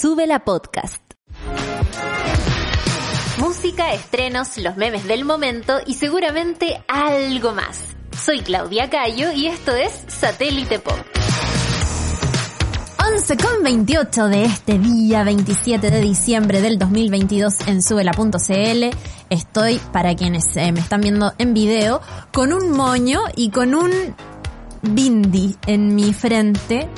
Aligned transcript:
Sube 0.00 0.26
la 0.26 0.40
podcast. 0.40 1.00
Música, 3.38 3.92
estrenos, 3.92 4.56
los 4.58 4.76
memes 4.76 5.06
del 5.06 5.24
momento 5.24 5.78
y 5.86 5.94
seguramente 5.94 6.82
algo 6.88 7.52
más. 7.52 7.94
Soy 8.24 8.40
Claudia 8.40 8.90
Cayo 8.90 9.30
y 9.32 9.46
esto 9.46 9.72
es 9.72 9.92
Satélite 10.08 10.80
Pop. 10.80 10.98
11 13.14 13.36
con 13.36 13.62
28 13.62 14.26
de 14.26 14.44
este 14.44 14.78
día 14.78 15.22
27 15.22 15.90
de 15.90 16.00
diciembre 16.00 16.60
del 16.60 16.78
2022 16.78 17.68
en 17.68 17.80
subela.cl. 17.80 18.96
Estoy, 19.30 19.80
para 19.92 20.16
quienes 20.16 20.56
eh, 20.56 20.72
me 20.72 20.80
están 20.80 21.02
viendo 21.02 21.32
en 21.38 21.54
video, 21.54 22.00
con 22.32 22.52
un 22.52 22.72
moño 22.72 23.20
y 23.36 23.50
con 23.50 23.74
un 23.74 23.92
bindi 24.82 25.56
en 25.66 25.94
mi 25.94 26.12
frente 26.12 26.88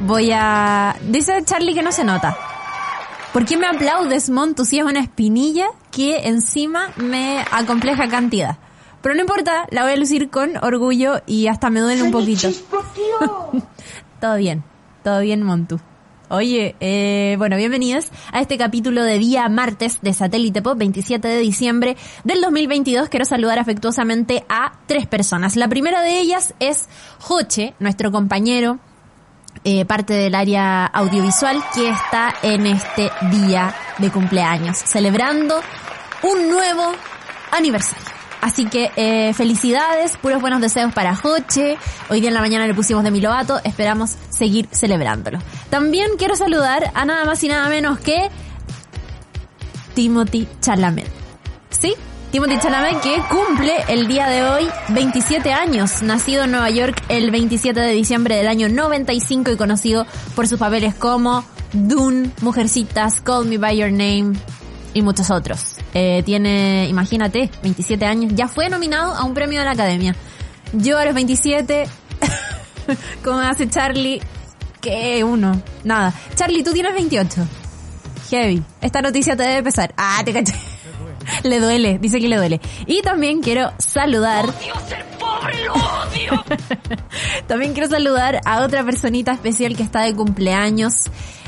voy 0.00 0.30
a... 0.32 0.96
Dice 1.02 1.42
Charlie 1.44 1.74
que 1.74 1.82
no 1.82 1.92
se 1.92 2.04
nota. 2.04 2.36
¿Por 3.32 3.44
qué 3.44 3.56
me 3.56 3.66
aplaudes, 3.66 4.30
Montu, 4.30 4.64
si 4.64 4.78
es 4.78 4.84
una 4.84 5.00
espinilla 5.00 5.66
que 5.90 6.28
encima 6.28 6.90
me 6.96 7.44
acompleja 7.52 8.08
cantidad? 8.08 8.56
Pero 9.02 9.14
no 9.14 9.20
importa, 9.20 9.66
la 9.70 9.82
voy 9.82 9.92
a 9.92 9.96
lucir 9.96 10.30
con 10.30 10.56
orgullo 10.62 11.22
y 11.26 11.46
hasta 11.46 11.70
me 11.70 11.80
duele 11.80 12.02
un 12.02 12.10
poquito. 12.10 12.48
todo 14.20 14.36
bien, 14.36 14.64
todo 15.04 15.20
bien, 15.20 15.42
Montu. 15.42 15.78
Oye, 16.30 16.76
eh, 16.80 17.36
bueno, 17.38 17.56
bienvenidos 17.56 18.10
a 18.32 18.40
este 18.40 18.58
capítulo 18.58 19.02
de 19.02 19.18
día 19.18 19.48
martes 19.48 19.98
de 20.02 20.12
Satélite 20.12 20.60
Pop, 20.60 20.76
27 20.76 21.26
de 21.26 21.38
diciembre 21.38 21.96
del 22.24 22.42
2022. 22.42 23.08
Quiero 23.08 23.24
saludar 23.24 23.58
afectuosamente 23.58 24.44
a 24.48 24.72
tres 24.86 25.06
personas. 25.06 25.56
La 25.56 25.68
primera 25.68 26.02
de 26.02 26.18
ellas 26.18 26.54
es 26.60 26.86
Joche, 27.18 27.74
nuestro 27.78 28.12
compañero 28.12 28.78
eh, 29.64 29.84
parte 29.84 30.14
del 30.14 30.34
área 30.34 30.86
audiovisual 30.86 31.62
que 31.74 31.88
está 31.88 32.34
en 32.42 32.66
este 32.66 33.10
día 33.30 33.74
de 33.98 34.10
cumpleaños, 34.10 34.78
celebrando 34.78 35.60
un 36.22 36.50
nuevo 36.50 36.92
aniversario. 37.50 38.04
Así 38.40 38.66
que 38.66 38.92
eh, 38.96 39.34
felicidades, 39.34 40.16
puros 40.16 40.40
buenos 40.40 40.60
deseos 40.60 40.92
para 40.92 41.16
Joche. 41.16 41.76
Hoy 42.08 42.20
día 42.20 42.28
en 42.28 42.34
la 42.34 42.40
mañana 42.40 42.66
le 42.66 42.74
pusimos 42.74 43.02
de 43.02 43.10
Milovato, 43.10 43.60
esperamos 43.64 44.16
seguir 44.28 44.68
celebrándolo. 44.70 45.38
También 45.70 46.12
quiero 46.18 46.36
saludar 46.36 46.92
a 46.94 47.04
nada 47.04 47.24
más 47.24 47.42
y 47.42 47.48
nada 47.48 47.68
menos 47.68 47.98
que 47.98 48.28
Timothy 49.94 50.46
Chalamet. 50.60 51.10
¿Sí? 51.70 51.94
Timothy 52.30 52.58
Chalamet 52.58 53.00
que 53.00 53.22
cumple 53.30 53.72
el 53.88 54.06
día 54.06 54.28
de 54.28 54.44
hoy 54.44 54.68
27 54.90 55.50
años, 55.50 56.02
nacido 56.02 56.44
en 56.44 56.50
Nueva 56.50 56.68
York 56.68 57.02
el 57.08 57.30
27 57.30 57.80
de 57.80 57.92
diciembre 57.92 58.36
del 58.36 58.48
año 58.48 58.68
95 58.68 59.52
y 59.52 59.56
conocido 59.56 60.06
por 60.34 60.46
sus 60.46 60.58
papeles 60.58 60.94
como 60.94 61.42
Dune, 61.72 62.30
Mujercitas, 62.42 63.22
Call 63.22 63.46
Me 63.46 63.56
By 63.56 63.78
Your 63.78 63.90
Name 63.90 64.32
y 64.92 65.00
muchos 65.00 65.30
otros. 65.30 65.76
Eh, 65.94 66.22
tiene, 66.26 66.86
imagínate, 66.88 67.50
27 67.62 68.04
años, 68.04 68.32
ya 68.34 68.46
fue 68.46 68.68
nominado 68.68 69.14
a 69.14 69.24
un 69.24 69.32
premio 69.32 69.60
de 69.60 69.64
la 69.64 69.72
Academia. 69.72 70.14
Yo 70.74 70.98
a 70.98 71.06
los 71.06 71.14
27, 71.14 71.86
como 73.24 73.38
hace 73.38 73.70
Charlie, 73.70 74.20
que 74.82 75.24
uno, 75.24 75.62
nada. 75.82 76.12
Charlie, 76.34 76.62
tú 76.62 76.72
tienes 76.74 76.92
28. 76.92 77.46
Heavy. 78.28 78.62
Esta 78.82 79.00
noticia 79.00 79.34
te 79.34 79.44
debe 79.44 79.62
pesar. 79.62 79.94
Ah, 79.96 80.20
te 80.22 80.34
caché. 80.34 80.52
Le 81.42 81.60
duele, 81.60 81.98
dice 81.98 82.20
que 82.20 82.28
le 82.28 82.36
duele. 82.36 82.60
Y 82.86 83.02
también 83.02 83.40
quiero 83.40 83.72
saludar. 83.78 84.46
también 87.46 87.72
quiero 87.72 87.88
saludar 87.88 88.40
a 88.44 88.62
otra 88.62 88.84
personita 88.84 89.32
especial 89.32 89.76
que 89.76 89.82
está 89.82 90.02
de 90.02 90.14
cumpleaños, 90.14 91.04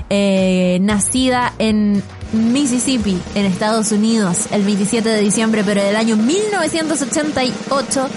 eh, 0.08 0.78
nacida 0.80 1.52
en 1.58 2.02
Mississippi, 2.32 3.18
en 3.34 3.46
Estados 3.46 3.92
Unidos, 3.92 4.46
el 4.52 4.62
27 4.62 5.08
de 5.08 5.20
diciembre, 5.20 5.62
pero 5.64 5.82
del 5.82 5.96
año 5.96 6.16
1988. 6.16 8.08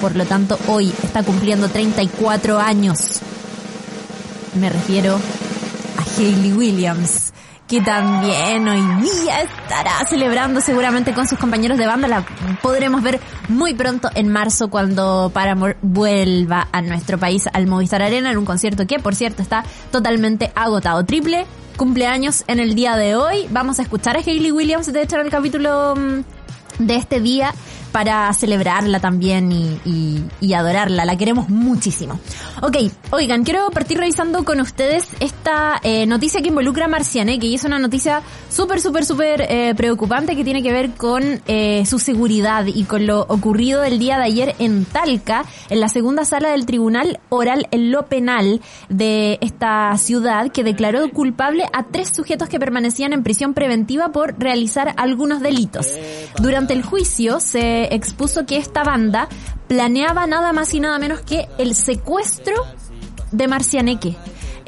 Por 0.00 0.14
lo 0.14 0.24
tanto, 0.26 0.58
hoy 0.68 0.92
está 1.02 1.22
cumpliendo 1.22 1.68
34 1.68 2.58
años. 2.58 3.20
Me 4.54 4.70
refiero 4.70 5.16
a 5.16 6.20
Hayley 6.20 6.52
Williams 6.52 7.32
que 7.68 7.82
también 7.82 8.66
hoy 8.66 8.80
día 9.02 9.42
estará 9.42 9.92
celebrando 10.08 10.62
seguramente 10.62 11.12
con 11.12 11.28
sus 11.28 11.38
compañeros 11.38 11.76
de 11.76 11.86
banda. 11.86 12.08
La 12.08 12.24
podremos 12.62 13.02
ver 13.02 13.20
muy 13.48 13.74
pronto 13.74 14.10
en 14.14 14.32
marzo 14.32 14.70
cuando 14.70 15.30
Paramore 15.34 15.76
vuelva 15.82 16.68
a 16.72 16.80
nuestro 16.80 17.18
país 17.18 17.44
al 17.52 17.66
Movistar 17.66 18.00
Arena 18.00 18.30
en 18.30 18.38
un 18.38 18.46
concierto 18.46 18.86
que, 18.86 18.98
por 18.98 19.14
cierto, 19.14 19.42
está 19.42 19.64
totalmente 19.92 20.50
agotado. 20.54 21.04
Triple 21.04 21.46
cumpleaños 21.76 22.42
en 22.46 22.58
el 22.58 22.74
día 22.74 22.96
de 22.96 23.14
hoy. 23.14 23.46
Vamos 23.50 23.78
a 23.78 23.82
escuchar 23.82 24.16
a 24.16 24.20
Hayley 24.20 24.50
Williams, 24.50 24.90
de 24.90 25.02
hecho, 25.02 25.16
en 25.16 25.26
el 25.26 25.30
capítulo 25.30 25.94
mm, 25.94 26.86
de 26.86 26.96
este 26.96 27.20
día 27.20 27.52
para 27.92 28.32
celebrarla 28.32 29.00
también 29.00 29.52
y, 29.52 30.54
adorarla. 30.54 31.04
La 31.04 31.16
queremos 31.16 31.48
muchísimo. 31.48 32.18
Ok, 32.62 32.76
oigan, 33.10 33.44
quiero 33.44 33.70
partir 33.70 33.98
revisando 33.98 34.44
con 34.44 34.60
ustedes 34.60 35.06
esta 35.20 35.78
eh, 35.84 36.04
noticia 36.06 36.42
que 36.42 36.48
involucra 36.48 36.86
a 36.86 36.88
Marcianeque 36.88 37.46
y 37.46 37.54
es 37.54 37.64
una 37.64 37.78
noticia 37.78 38.22
súper, 38.50 38.80
súper, 38.80 39.04
súper 39.04 39.42
eh, 39.42 39.74
preocupante 39.76 40.34
que 40.34 40.42
tiene 40.42 40.62
que 40.62 40.72
ver 40.72 40.90
con 40.92 41.40
eh, 41.46 41.84
su 41.86 41.98
seguridad 41.98 42.66
y 42.66 42.84
con 42.84 43.06
lo 43.06 43.20
ocurrido 43.28 43.84
el 43.84 43.98
día 43.98 44.16
de 44.18 44.24
ayer 44.24 44.56
en 44.58 44.84
Talca, 44.84 45.44
en 45.68 45.80
la 45.80 45.88
segunda 45.88 46.24
sala 46.24 46.50
del 46.50 46.66
Tribunal 46.66 47.20
Oral 47.28 47.68
en 47.70 47.92
lo 47.92 48.06
Penal 48.06 48.60
de 48.88 49.38
esta 49.40 49.96
ciudad 49.96 50.50
que 50.50 50.64
declaró 50.64 51.08
culpable 51.10 51.66
a 51.72 51.84
tres 51.84 52.10
sujetos 52.14 52.48
que 52.48 52.58
permanecían 52.58 53.12
en 53.12 53.22
prisión 53.22 53.54
preventiva 53.54 54.10
por 54.10 54.38
realizar 54.38 54.94
algunos 54.96 55.40
delitos. 55.40 55.86
Durante 56.40 56.72
el 56.72 56.82
juicio 56.82 57.40
se 57.40 57.77
expuso 57.84 58.46
que 58.46 58.56
esta 58.56 58.84
banda 58.84 59.28
planeaba 59.68 60.26
nada 60.26 60.52
más 60.52 60.74
y 60.74 60.80
nada 60.80 60.98
menos 60.98 61.20
que 61.20 61.48
el 61.58 61.74
secuestro 61.74 62.54
de 63.32 63.48
Marcianeque. 63.48 64.16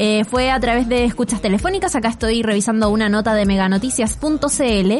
Eh, 0.03 0.25
fue 0.25 0.51
a 0.51 0.59
través 0.59 0.89
de 0.89 1.05
escuchas 1.05 1.43
telefónicas, 1.43 1.95
acá 1.95 2.09
estoy 2.09 2.43
revisando 2.43 2.89
una 2.89 3.09
nota 3.09 3.35
de 3.35 3.45
meganoticias.cl. 3.45 4.93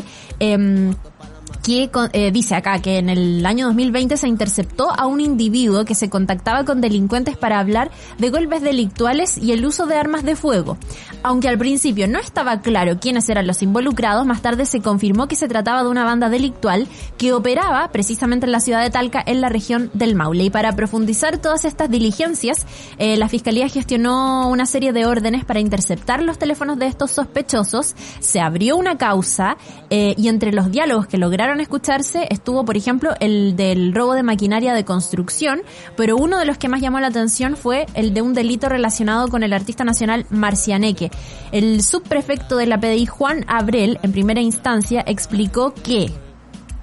que 1.63 1.91
eh, 2.13 2.31
dice 2.33 2.55
acá 2.55 2.81
que 2.81 2.99
en 2.99 3.09
el 3.09 3.45
año 3.45 3.67
2020 3.67 4.17
se 4.17 4.29
interceptó 4.29 4.91
a 4.91 5.07
un 5.07 5.21
individuo 5.21 5.85
que 5.85 5.95
se 5.95 6.09
contactaba 6.09 6.65
con 6.65 6.81
delincuentes 6.81 7.37
para 7.37 7.59
hablar 7.59 7.91
de 8.19 8.31
golpes 8.31 8.63
delictuales 8.63 9.37
y 9.37 9.53
el 9.53 9.65
uso 9.65 9.87
de 9.87 9.97
armas 9.97 10.25
de 10.25 10.37
fuego. 10.37 10.79
Aunque 11.23 11.49
al 11.49 11.59
principio 11.59 12.09
no 12.09 12.19
estaba 12.19 12.61
claro 12.61 12.99
quiénes 12.99 13.29
eran 13.29 13.47
los 13.47 13.63
involucrados, 13.63 14.27
más 14.27 14.43
tarde 14.43 14.65
se 14.65 14.81
confirmó 14.81 15.29
que 15.29 15.37
se 15.37 15.49
trataba 15.49 15.83
de 15.83 15.91
una 15.91 16.05
banda 16.05 16.31
delictual 16.31 16.89
que 17.19 17.33
operaba 17.33 17.89
precisamente 17.93 18.47
en 18.47 18.53
la 18.53 18.61
ciudad 18.61 18.83
de 18.83 18.91
Talca, 18.91 19.23
en 19.25 19.41
la 19.41 19.49
región 19.49 19.91
del 19.93 20.15
Maule. 20.15 20.45
Y 20.45 20.51
para 20.51 20.75
profundizar 20.75 21.39
todas 21.39 21.65
estas 21.65 21.91
diligencias, 21.91 22.67
eh, 22.99 23.17
la 23.17 23.29
Fiscalía 23.29 23.69
gestionó 23.69 24.49
una 24.49 24.67
serie 24.67 24.93
de 24.93 25.05
órdenes 25.07 25.45
para 25.45 25.61
interceptar 25.61 26.23
los 26.23 26.39
teléfonos 26.39 26.79
de 26.79 26.87
estos 26.87 27.11
sospechosos, 27.11 27.95
se 28.21 28.41
abrió 28.41 28.77
una 28.77 28.97
causa 28.97 29.57
eh, 29.91 30.15
y 30.17 30.29
entre 30.29 30.53
los 30.53 30.71
diálogos 30.71 31.07
que 31.07 31.19
lograron 31.19 31.50
escucharse 31.59 32.29
estuvo, 32.31 32.65
por 32.65 32.77
ejemplo, 32.77 33.15
el 33.19 33.57
del 33.57 33.93
robo 33.93 34.15
de 34.15 34.23
maquinaria 34.23 34.75
de 34.75 34.85
construcción, 34.85 35.63
pero 35.97 36.17
uno 36.17 36.39
de 36.39 36.45
los 36.45 36.59
que 36.59 36.69
más 36.69 36.81
llamó 36.81 37.01
la 37.01 37.09
atención 37.09 37.57
fue 37.57 37.87
el 37.95 38.15
de 38.15 38.23
un 38.23 38.35
delito 38.35 38.69
relacionado 38.69 39.29
con 39.29 39.43
el 39.43 39.53
artista 39.53 39.83
nacional 39.83 40.27
Marcianeque. 40.31 41.11
El 41.51 41.83
subprefecto 41.83 42.57
de 42.57 42.67
la 42.67 42.79
PDI, 42.79 43.07
Juan 43.07 43.45
Abrel, 43.49 43.99
en 44.03 44.13
primera 44.13 44.41
instancia, 44.41 45.03
explicó 45.07 45.73
que 45.73 46.13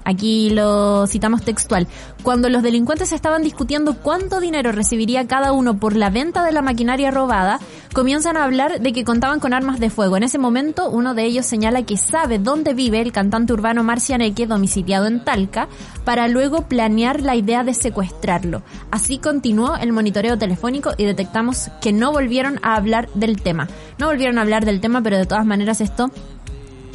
Aquí 0.08 0.48
lo 0.48 1.06
citamos 1.06 1.42
textual. 1.42 1.86
Cuando 2.22 2.48
los 2.48 2.62
delincuentes 2.62 3.12
estaban 3.12 3.42
discutiendo 3.42 3.98
cuánto 3.98 4.40
dinero 4.40 4.72
recibiría 4.72 5.26
cada 5.26 5.52
uno 5.52 5.78
por 5.78 5.94
la 5.94 6.08
venta 6.08 6.42
de 6.46 6.52
la 6.52 6.62
maquinaria 6.62 7.10
robada, 7.10 7.60
comienzan 7.92 8.38
a 8.38 8.44
hablar 8.44 8.80
de 8.80 8.94
que 8.94 9.04
contaban 9.04 9.38
con 9.38 9.52
armas 9.52 9.80
de 9.80 9.90
fuego. 9.90 10.16
En 10.16 10.22
ese 10.22 10.38
momento, 10.38 10.88
uno 10.88 11.12
de 11.12 11.24
ellos 11.24 11.44
señala 11.44 11.82
que 11.82 11.98
sabe 11.98 12.38
dónde 12.38 12.72
vive 12.72 13.02
el 13.02 13.12
cantante 13.12 13.52
urbano 13.52 13.84
Marcianeque, 13.84 14.46
domiciliado 14.46 15.06
en 15.06 15.22
Talca, 15.24 15.68
para 16.06 16.26
luego 16.26 16.62
planear 16.62 17.20
la 17.20 17.36
idea 17.36 17.62
de 17.62 17.74
secuestrarlo. 17.74 18.62
Así 18.90 19.18
continuó 19.18 19.76
el 19.76 19.92
monitoreo 19.92 20.38
telefónico 20.38 20.92
y 20.96 21.04
detectamos 21.04 21.70
que 21.82 21.92
no 21.92 22.12
volvieron 22.12 22.60
a 22.62 22.76
hablar 22.76 23.10
del 23.12 23.42
tema. 23.42 23.68
No 23.98 24.06
volvieron 24.06 24.38
a 24.38 24.40
hablar 24.40 24.64
del 24.64 24.80
tema, 24.80 25.02
pero 25.02 25.18
de 25.18 25.26
todas 25.26 25.44
maneras 25.44 25.82
esto 25.82 26.10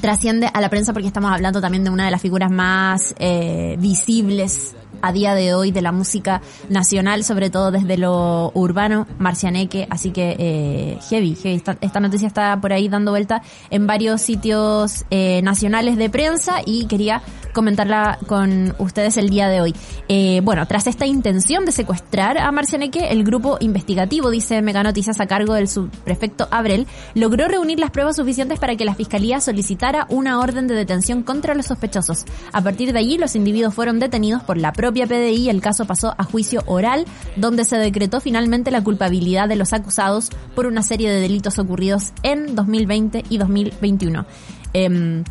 trasciende 0.04 0.50
a 0.54 0.60
la 0.60 0.68
prensa 0.68 0.92
porque 0.92 1.08
estamos 1.08 1.32
hablando 1.32 1.62
también 1.62 1.86
de 1.86 1.90
una 1.90 2.04
de 2.04 2.12
las 2.12 2.22
figuras 2.22 2.52
más 2.52 3.16
eh, 3.20 3.78
visibles 3.80 4.76
a 5.04 5.12
día 5.12 5.36
de 5.36 5.54
hoy 5.54 5.72
de 5.72 5.82
la 5.82 5.92
música 5.92 6.42
nacional, 6.70 7.26
sobre 7.26 7.50
todo 7.50 7.72
desde 7.72 7.98
lo 7.98 8.52
urbano, 8.56 9.06
Marcianeque, 9.20 9.86
así 9.90 10.12
que 10.12 10.36
eh, 10.40 10.98
heavy, 11.10 11.36
heavy. 11.36 11.62
Esta, 11.82 12.00
noticia 12.00 12.28
está 12.28 12.60
por 12.60 12.72
ahí 12.72 12.88
dando 12.88 13.12
vuelta 13.12 13.44
en 13.70 13.86
varios 13.86 14.22
sitios 14.22 15.06
eh, 15.12 15.42
nacionales 15.44 15.98
de 15.98 16.10
prensa 16.10 16.62
y 16.66 16.86
quería 16.86 17.22
comentarla 17.54 18.18
con 18.28 18.76
ustedes 18.80 19.18
el 19.18 19.30
día 19.30 19.50
de 19.50 19.62
hoy. 19.62 19.76
Eh, 20.08 20.42
bueno, 20.44 20.66
tras 20.68 20.88
esta 20.88 21.06
intención 21.06 21.66
de 21.66 21.74
secuestrar 21.74 22.38
a 22.38 22.50
Marcianeque, 22.52 23.10
el 23.10 23.26
grupo 23.26 23.58
investigativo, 23.60 24.32
dice 24.32 24.62
Mega 24.62 24.84
Noticias 24.84 25.20
a 25.20 25.28
cargo 25.28 25.54
del 25.54 25.68
subprefecto 25.68 26.48
Abrel, 26.50 26.88
logró 27.14 27.48
reunir 27.50 27.78
las 27.78 27.92
pruebas 27.92 28.16
suficientes 28.16 28.58
para 28.58 28.78
que 28.78 28.86
la 28.86 28.96
fiscalía 28.96 29.42
solicitara 29.42 30.08
una 30.10 30.40
orden 30.40 30.68
de 30.68 30.76
detención 30.76 31.24
contra 31.24 31.56
los 31.56 31.66
sospechosos. 31.66 32.26
A 32.54 32.62
partir 32.62 32.94
de 32.94 33.00
allí, 33.00 33.18
los 33.18 33.36
individuos 33.36 33.74
fueron 33.74 34.00
detenidos 34.00 34.42
por 34.44 34.58
la 34.58 34.72
propia 34.72 34.93
PDI 34.94 35.50
el 35.50 35.62
caso 35.62 35.86
pasó 35.86 36.14
a 36.18 36.24
juicio 36.24 36.64
oral, 36.66 37.06
donde 37.36 37.66
se 37.66 37.78
decretó 37.78 38.22
finalmente 38.22 38.72
la 38.72 38.84
culpabilidad 38.84 39.50
de 39.50 39.56
los 39.56 39.74
acusados 39.74 40.30
por 40.56 40.66
una 40.66 40.84
serie 40.84 41.10
de 41.10 41.20
delitos 41.20 41.60
ocurridos 41.60 42.14
en 42.24 42.56
2020 42.56 43.24
y 43.30 43.38
2021. 43.38 44.26
Eh, 44.74 45.24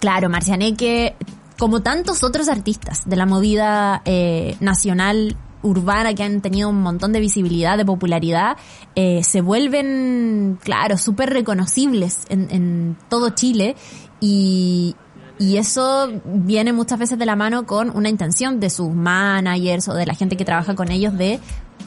Claro, 0.00 0.28
Marcianeque, 0.28 1.16
como 1.58 1.82
tantos 1.82 2.22
otros 2.22 2.48
artistas 2.48 3.08
de 3.08 3.16
la 3.16 3.26
movida 3.26 4.02
eh, 4.04 4.56
nacional 4.60 5.36
urbana 5.60 6.14
que 6.14 6.22
han 6.22 6.40
tenido 6.40 6.68
un 6.68 6.80
montón 6.80 7.12
de 7.12 7.18
visibilidad, 7.18 7.76
de 7.76 7.84
popularidad, 7.84 8.56
eh, 8.94 9.24
se 9.24 9.40
vuelven, 9.40 10.58
claro, 10.62 10.96
súper 10.96 11.30
reconocibles 11.30 12.26
en, 12.28 12.48
en 12.52 12.96
todo 13.08 13.30
Chile 13.30 13.74
y, 14.20 14.94
y 15.38 15.56
eso 15.56 16.10
viene 16.24 16.72
muchas 16.72 16.98
veces 16.98 17.18
de 17.18 17.26
la 17.26 17.36
mano 17.36 17.66
con 17.66 17.94
una 17.96 18.08
intención 18.08 18.60
de 18.60 18.70
sus 18.70 18.92
managers 18.92 19.88
o 19.88 19.94
de 19.94 20.06
la 20.06 20.14
gente 20.14 20.36
que 20.36 20.44
trabaja 20.44 20.74
con 20.74 20.90
ellos 20.90 21.16
de 21.16 21.38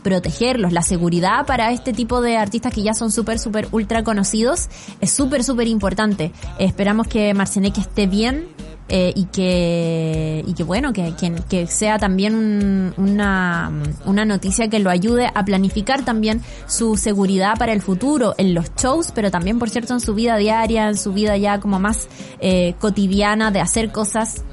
protegerlos. 0.03 0.71
La 0.71 0.81
seguridad 0.81 1.45
para 1.45 1.71
este 1.71 1.93
tipo 1.93 2.21
de 2.21 2.37
artistas 2.37 2.73
que 2.73 2.81
ya 2.81 2.93
son 2.93 3.11
súper, 3.11 3.39
súper 3.39 3.67
ultra 3.71 4.03
conocidos 4.03 4.69
es 4.99 5.11
súper, 5.11 5.43
súper 5.43 5.67
importante. 5.67 6.31
Esperamos 6.59 7.07
que 7.07 7.33
Marcianeque 7.33 7.81
esté 7.81 8.07
bien, 8.07 8.47
eh, 8.93 9.13
y 9.15 9.23
que 9.27 10.43
y 10.45 10.53
que 10.53 10.63
bueno 10.63 10.91
que, 10.91 11.13
que, 11.49 11.65
sea 11.65 11.97
también 11.97 12.93
una, 12.97 13.71
una 14.05 14.25
noticia 14.25 14.69
que 14.69 14.79
lo 14.79 14.89
ayude 14.89 15.31
a 15.33 15.45
planificar 15.45 16.03
también 16.03 16.41
su 16.67 16.97
seguridad 16.97 17.57
para 17.57 17.71
el 17.71 17.81
futuro 17.81 18.35
en 18.37 18.53
los 18.53 18.75
shows 18.75 19.13
pero 19.15 19.31
también 19.31 19.59
por 19.59 19.69
cierto 19.69 19.93
en 19.93 20.01
su 20.01 20.13
vida 20.13 20.35
diaria 20.35 20.89
en 20.89 20.97
su 20.97 21.13
vida 21.13 21.37
ya 21.37 21.61
como 21.61 21.79
más 21.79 22.09
eh, 22.41 22.75
cotidiana 22.79 23.49
de 23.49 23.61
hacer 23.61 23.93
cosas 23.93 24.43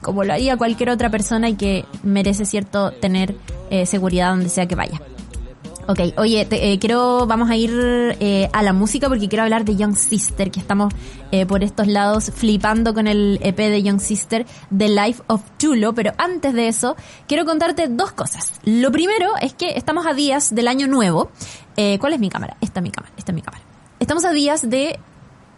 como 0.00 0.24
lo 0.24 0.32
haría 0.32 0.56
cualquier 0.56 0.90
otra 0.90 1.08
persona 1.08 1.48
y 1.48 1.54
que 1.54 1.84
merece 2.02 2.46
cierto 2.46 2.90
tener 2.90 3.36
eh, 3.70 3.86
seguridad 3.86 4.30
donde 4.30 4.48
sea 4.48 4.66
que 4.66 4.74
vaya. 4.74 5.00
Ok, 5.90 5.98
oye, 6.18 6.44
te, 6.44 6.70
eh, 6.70 6.78
quiero, 6.78 7.26
vamos 7.26 7.50
a 7.50 7.56
ir 7.56 7.72
eh, 8.20 8.48
a 8.52 8.62
la 8.62 8.72
música 8.72 9.08
porque 9.08 9.28
quiero 9.28 9.42
hablar 9.42 9.64
de 9.64 9.74
Young 9.74 9.96
Sister, 9.96 10.52
que 10.52 10.60
estamos 10.60 10.94
eh, 11.32 11.46
por 11.46 11.64
estos 11.64 11.88
lados 11.88 12.30
flipando 12.32 12.94
con 12.94 13.08
el 13.08 13.40
EP 13.42 13.56
de 13.56 13.82
Young 13.82 13.98
Sister, 13.98 14.46
The 14.70 14.88
Life 14.88 15.20
of 15.26 15.42
Chulo, 15.58 15.92
pero 15.92 16.12
antes 16.16 16.54
de 16.54 16.68
eso, 16.68 16.94
quiero 17.26 17.44
contarte 17.44 17.88
dos 17.88 18.12
cosas. 18.12 18.52
Lo 18.62 18.92
primero 18.92 19.32
es 19.42 19.52
que 19.54 19.70
estamos 19.70 20.06
a 20.06 20.14
días 20.14 20.54
del 20.54 20.68
año 20.68 20.86
nuevo. 20.86 21.32
Eh, 21.76 21.98
¿Cuál 21.98 22.12
es 22.12 22.20
mi 22.20 22.28
cámara? 22.28 22.56
Esta 22.60 22.78
es 22.78 22.84
mi 22.84 22.92
cámara, 22.92 23.12
esta 23.16 23.32
es 23.32 23.34
mi 23.34 23.42
cámara. 23.42 23.64
Estamos 23.98 24.24
a 24.24 24.30
días 24.30 24.70
de 24.70 24.96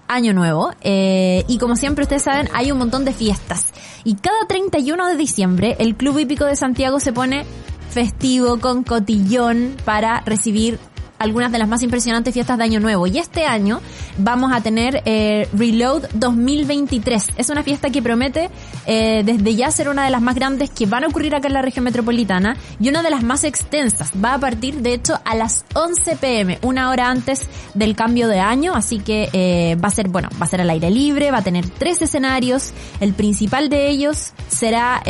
año 0.09 0.33
nuevo 0.33 0.73
eh, 0.81 1.45
y 1.47 1.59
como 1.59 1.77
siempre 1.77 2.05
ustedes 2.05 2.23
saben 2.23 2.49
hay 2.55 2.73
un 2.73 2.79
montón 2.79 3.05
de 3.05 3.13
fiestas 3.13 3.67
y 4.05 4.15
cada 4.17 4.47
31 4.47 5.09
de 5.09 5.17
diciembre 5.17 5.77
el 5.79 5.95
Club 5.97 6.19
Hípico 6.19 6.45
de 6.45 6.57
Santiago 6.57 7.01
se 7.01 7.13
pone 7.13 7.47
festivo 7.93 8.59
con 8.59 8.83
cotillón 8.83 9.77
para 9.85 10.21
recibir 10.23 10.79
algunas 11.23 11.53
de 11.53 11.59
las 11.59 11.69
más 11.69 11.83
impresionantes 11.83 12.35
fiestas 12.35 12.59
de 12.59 12.65
Año 12.65 12.81
Nuevo. 12.81 13.07
Y 13.07 13.19
este 13.19 13.47
año 13.47 13.81
vamos 14.19 14.53
a 14.53 14.61
tener 14.61 15.03
eh, 15.05 15.49
Reload 15.53 16.09
2023. 16.15 17.31
Es 17.37 17.49
una 17.49 17.63
fiesta 17.63 17.91
que 17.91 18.03
promete 18.03 18.51
eh, 18.87 19.23
desde 19.25 19.55
ya 19.55 19.71
ser 19.71 19.89
una 19.89 20.05
de 20.05 20.11
las 20.11 20.21
más 20.21 20.35
grandes 20.35 20.71
que 20.71 20.87
van 20.87 21.05
a 21.05 21.07
ocurrir 21.07 21.35
acá 21.35 21.47
en 21.47 21.55
la 21.55 21.63
región 21.63 21.85
metropolitana 21.85 22.57
y 22.81 22.89
una 22.89 23.03
de 23.03 23.11
las 23.11 23.23
más 23.23 23.45
extensas. 23.45 24.11
Va 24.23 24.35
a 24.35 24.39
partir, 24.39 24.83
de 24.83 24.95
hecho, 24.95 25.21
a 25.25 25.37
las 25.37 25.65
11 25.75 26.17
pm, 26.17 26.59
una 26.63 26.91
hora 26.91 27.09
antes 27.09 27.49
del 27.75 27.95
cambio 27.95 28.27
de 28.27 28.41
año. 28.41 28.75
Así 28.75 28.99
que 28.99 29.29
eh, 29.33 29.77
va 29.77 29.89
a 29.89 29.93
ser, 29.93 30.09
bueno, 30.09 30.29
va 30.41 30.47
a 30.47 30.49
ser 30.49 30.61
al 30.61 30.71
aire 30.71 30.91
libre, 30.91 31.31
va 31.31 31.39
a 31.39 31.45
tener 31.45 31.69
tres 31.69 32.03
escenarios. 32.03 32.73
El 33.01 33.15
principal 33.15 33.69
de 33.69 33.89
ellos 33.91 34.33
será... 34.49 35.03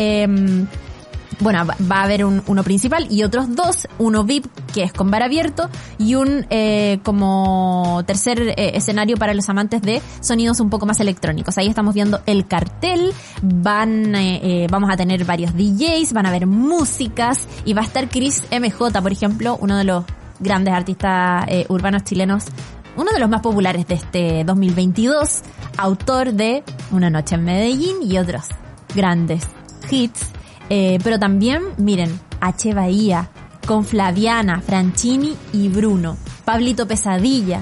Eh, 1.43 1.45
bueno, 1.45 1.67
va 1.67 1.97
a 1.97 2.03
haber 2.05 2.25
un, 2.25 2.43
uno 2.47 2.63
principal 2.63 3.07
y 3.11 3.23
otros 3.23 3.55
dos, 3.55 3.89
uno 3.99 4.25
VIP 4.25 4.47
que 4.73 4.85
es 4.85 4.93
con 4.93 5.11
bar 5.11 5.23
abierto 5.23 5.69
y 5.99 6.15
un 6.15 6.47
eh, 6.51 7.01
como 7.03 8.03
tercer 8.07 8.41
eh, 8.41 8.73
escenario 8.75 9.17
para 9.17 9.35
los 9.35 9.49
amantes 9.49 9.83
de 9.83 10.01
sonidos 10.21 10.61
un 10.61 10.71
poco 10.71 10.87
más 10.87 11.01
electrónicos. 11.01 11.59
Ahí 11.59 11.69
estamos 11.69 11.95
viendo 11.95 12.21
el 12.27 12.47
cartel, 12.47 13.13
van, 13.43 14.15
eh, 14.15 14.67
vamos 14.71 14.91
a 14.91 14.97
tener 14.97 15.25
varios 15.25 15.53
DJs, 15.55 16.13
van 16.13 16.27
a 16.27 16.29
haber 16.29 16.47
músicas 16.47 17.47
y 17.65 17.75
va 17.75 17.83
a 17.83 17.85
estar 17.85 18.09
Chris 18.09 18.45
MJ, 18.51 19.01
por 19.03 19.13
ejemplo, 19.13 19.59
uno 19.61 19.77
de 19.77 19.85
los 19.85 20.05
grandes 20.41 20.75
artistas 20.75 21.47
urbanos 21.69 22.05
chilenos 22.05 22.47
uno 22.95 23.11
de 23.11 23.21
los 23.21 23.29
más 23.31 23.41
populares 23.41 23.87
de 23.87 23.95
este 23.95 24.45
2022, 24.45 25.43
autor 25.79 26.35
de 26.35 26.63
Una 26.91 27.09
noche 27.09 27.37
en 27.37 27.45
Medellín 27.45 28.03
y 28.03 28.19
otros 28.19 28.49
grandes 28.95 29.45
hits. 29.91 30.31
Eh, 30.75 30.99
pero 31.05 31.19
también, 31.19 31.61
miren, 31.77 32.19
H. 32.41 32.73
Bahía, 32.73 33.29
con 33.67 33.85
Flaviana, 33.85 34.63
Franchini 34.63 35.37
y 35.53 35.69
Bruno, 35.69 36.17
Pablito 36.47 36.89
Pesadilla, 36.89 37.61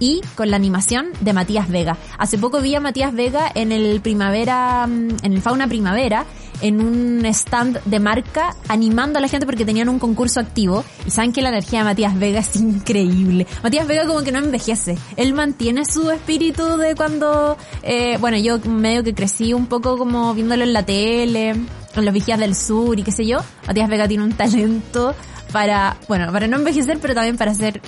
y 0.00 0.22
con 0.34 0.50
la 0.50 0.56
animación 0.56 1.06
de 1.20 1.32
Matías 1.32 1.68
Vega. 1.68 1.96
Hace 2.18 2.36
poco 2.36 2.60
vi 2.60 2.74
a 2.74 2.80
Matías 2.80 3.14
Vega 3.14 3.48
en 3.54 3.70
el 3.70 4.00
primavera, 4.00 4.88
mm, 4.88 5.18
en 5.22 5.32
el 5.34 5.40
Fauna 5.40 5.68
Primavera, 5.68 6.26
en 6.60 6.80
un 6.80 7.24
stand 7.26 7.82
de 7.84 8.00
marca 8.00 8.56
animando 8.68 9.18
a 9.18 9.22
la 9.22 9.28
gente 9.28 9.46
porque 9.46 9.64
tenían 9.64 9.88
un 9.88 9.98
concurso 9.98 10.40
activo 10.40 10.84
y 11.06 11.10
saben 11.10 11.32
que 11.32 11.42
la 11.42 11.50
energía 11.50 11.80
de 11.80 11.84
Matías 11.84 12.18
Vega 12.18 12.40
es 12.40 12.56
increíble. 12.56 13.46
Matías 13.62 13.86
Vega 13.86 14.06
como 14.06 14.22
que 14.22 14.32
no 14.32 14.38
envejece. 14.38 14.98
Él 15.16 15.34
mantiene 15.34 15.84
su 15.84 16.10
espíritu 16.10 16.76
de 16.76 16.94
cuando, 16.94 17.56
eh, 17.82 18.16
bueno, 18.18 18.36
yo 18.36 18.58
medio 18.60 19.02
que 19.04 19.14
crecí 19.14 19.52
un 19.52 19.66
poco 19.66 19.96
como 19.96 20.34
viéndolo 20.34 20.64
en 20.64 20.72
la 20.72 20.84
tele, 20.84 21.54
con 21.94 22.04
los 22.04 22.14
vigías 22.14 22.38
del 22.38 22.54
sur 22.54 22.98
y 22.98 23.02
qué 23.02 23.12
sé 23.12 23.26
yo, 23.26 23.38
Matías 23.66 23.88
Vega 23.88 24.06
tiene 24.06 24.24
un 24.24 24.32
talento 24.32 25.14
para, 25.52 25.96
bueno, 26.08 26.32
para 26.32 26.46
no 26.46 26.56
envejecer, 26.56 26.98
pero 27.00 27.14
también 27.14 27.36
para 27.36 27.54
ser 27.54 27.80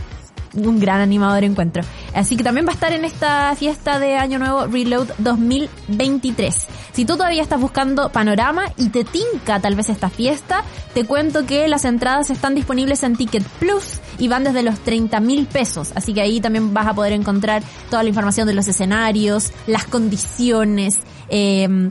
un 0.54 0.80
gran 0.80 1.00
animador 1.00 1.44
encuentro. 1.44 1.82
Así 2.14 2.36
que 2.36 2.44
también 2.44 2.66
va 2.66 2.70
a 2.70 2.74
estar 2.74 2.92
en 2.92 3.04
esta 3.04 3.54
fiesta 3.54 3.98
de 3.98 4.16
Año 4.16 4.38
Nuevo 4.38 4.66
Reload 4.66 5.08
2023. 5.18 6.66
Si 6.92 7.04
tú 7.04 7.16
todavía 7.16 7.42
estás 7.42 7.60
buscando 7.60 8.10
panorama 8.10 8.64
y 8.76 8.88
te 8.88 9.04
tinca 9.04 9.60
tal 9.60 9.74
vez 9.74 9.88
esta 9.88 10.10
fiesta, 10.10 10.64
te 10.94 11.04
cuento 11.04 11.46
que 11.46 11.68
las 11.68 11.84
entradas 11.84 12.30
están 12.30 12.54
disponibles 12.54 13.02
en 13.02 13.16
Ticket 13.16 13.44
Plus 13.58 14.00
y 14.18 14.28
van 14.28 14.44
desde 14.44 14.62
los 14.62 14.80
30 14.80 15.20
mil 15.20 15.46
pesos. 15.46 15.92
Así 15.94 16.12
que 16.12 16.20
ahí 16.20 16.40
también 16.40 16.74
vas 16.74 16.86
a 16.86 16.94
poder 16.94 17.12
encontrar 17.12 17.62
toda 17.90 18.02
la 18.02 18.08
información 18.08 18.46
de 18.46 18.54
los 18.54 18.66
escenarios, 18.68 19.52
las 19.66 19.84
condiciones, 19.84 20.98
eh, 21.28 21.90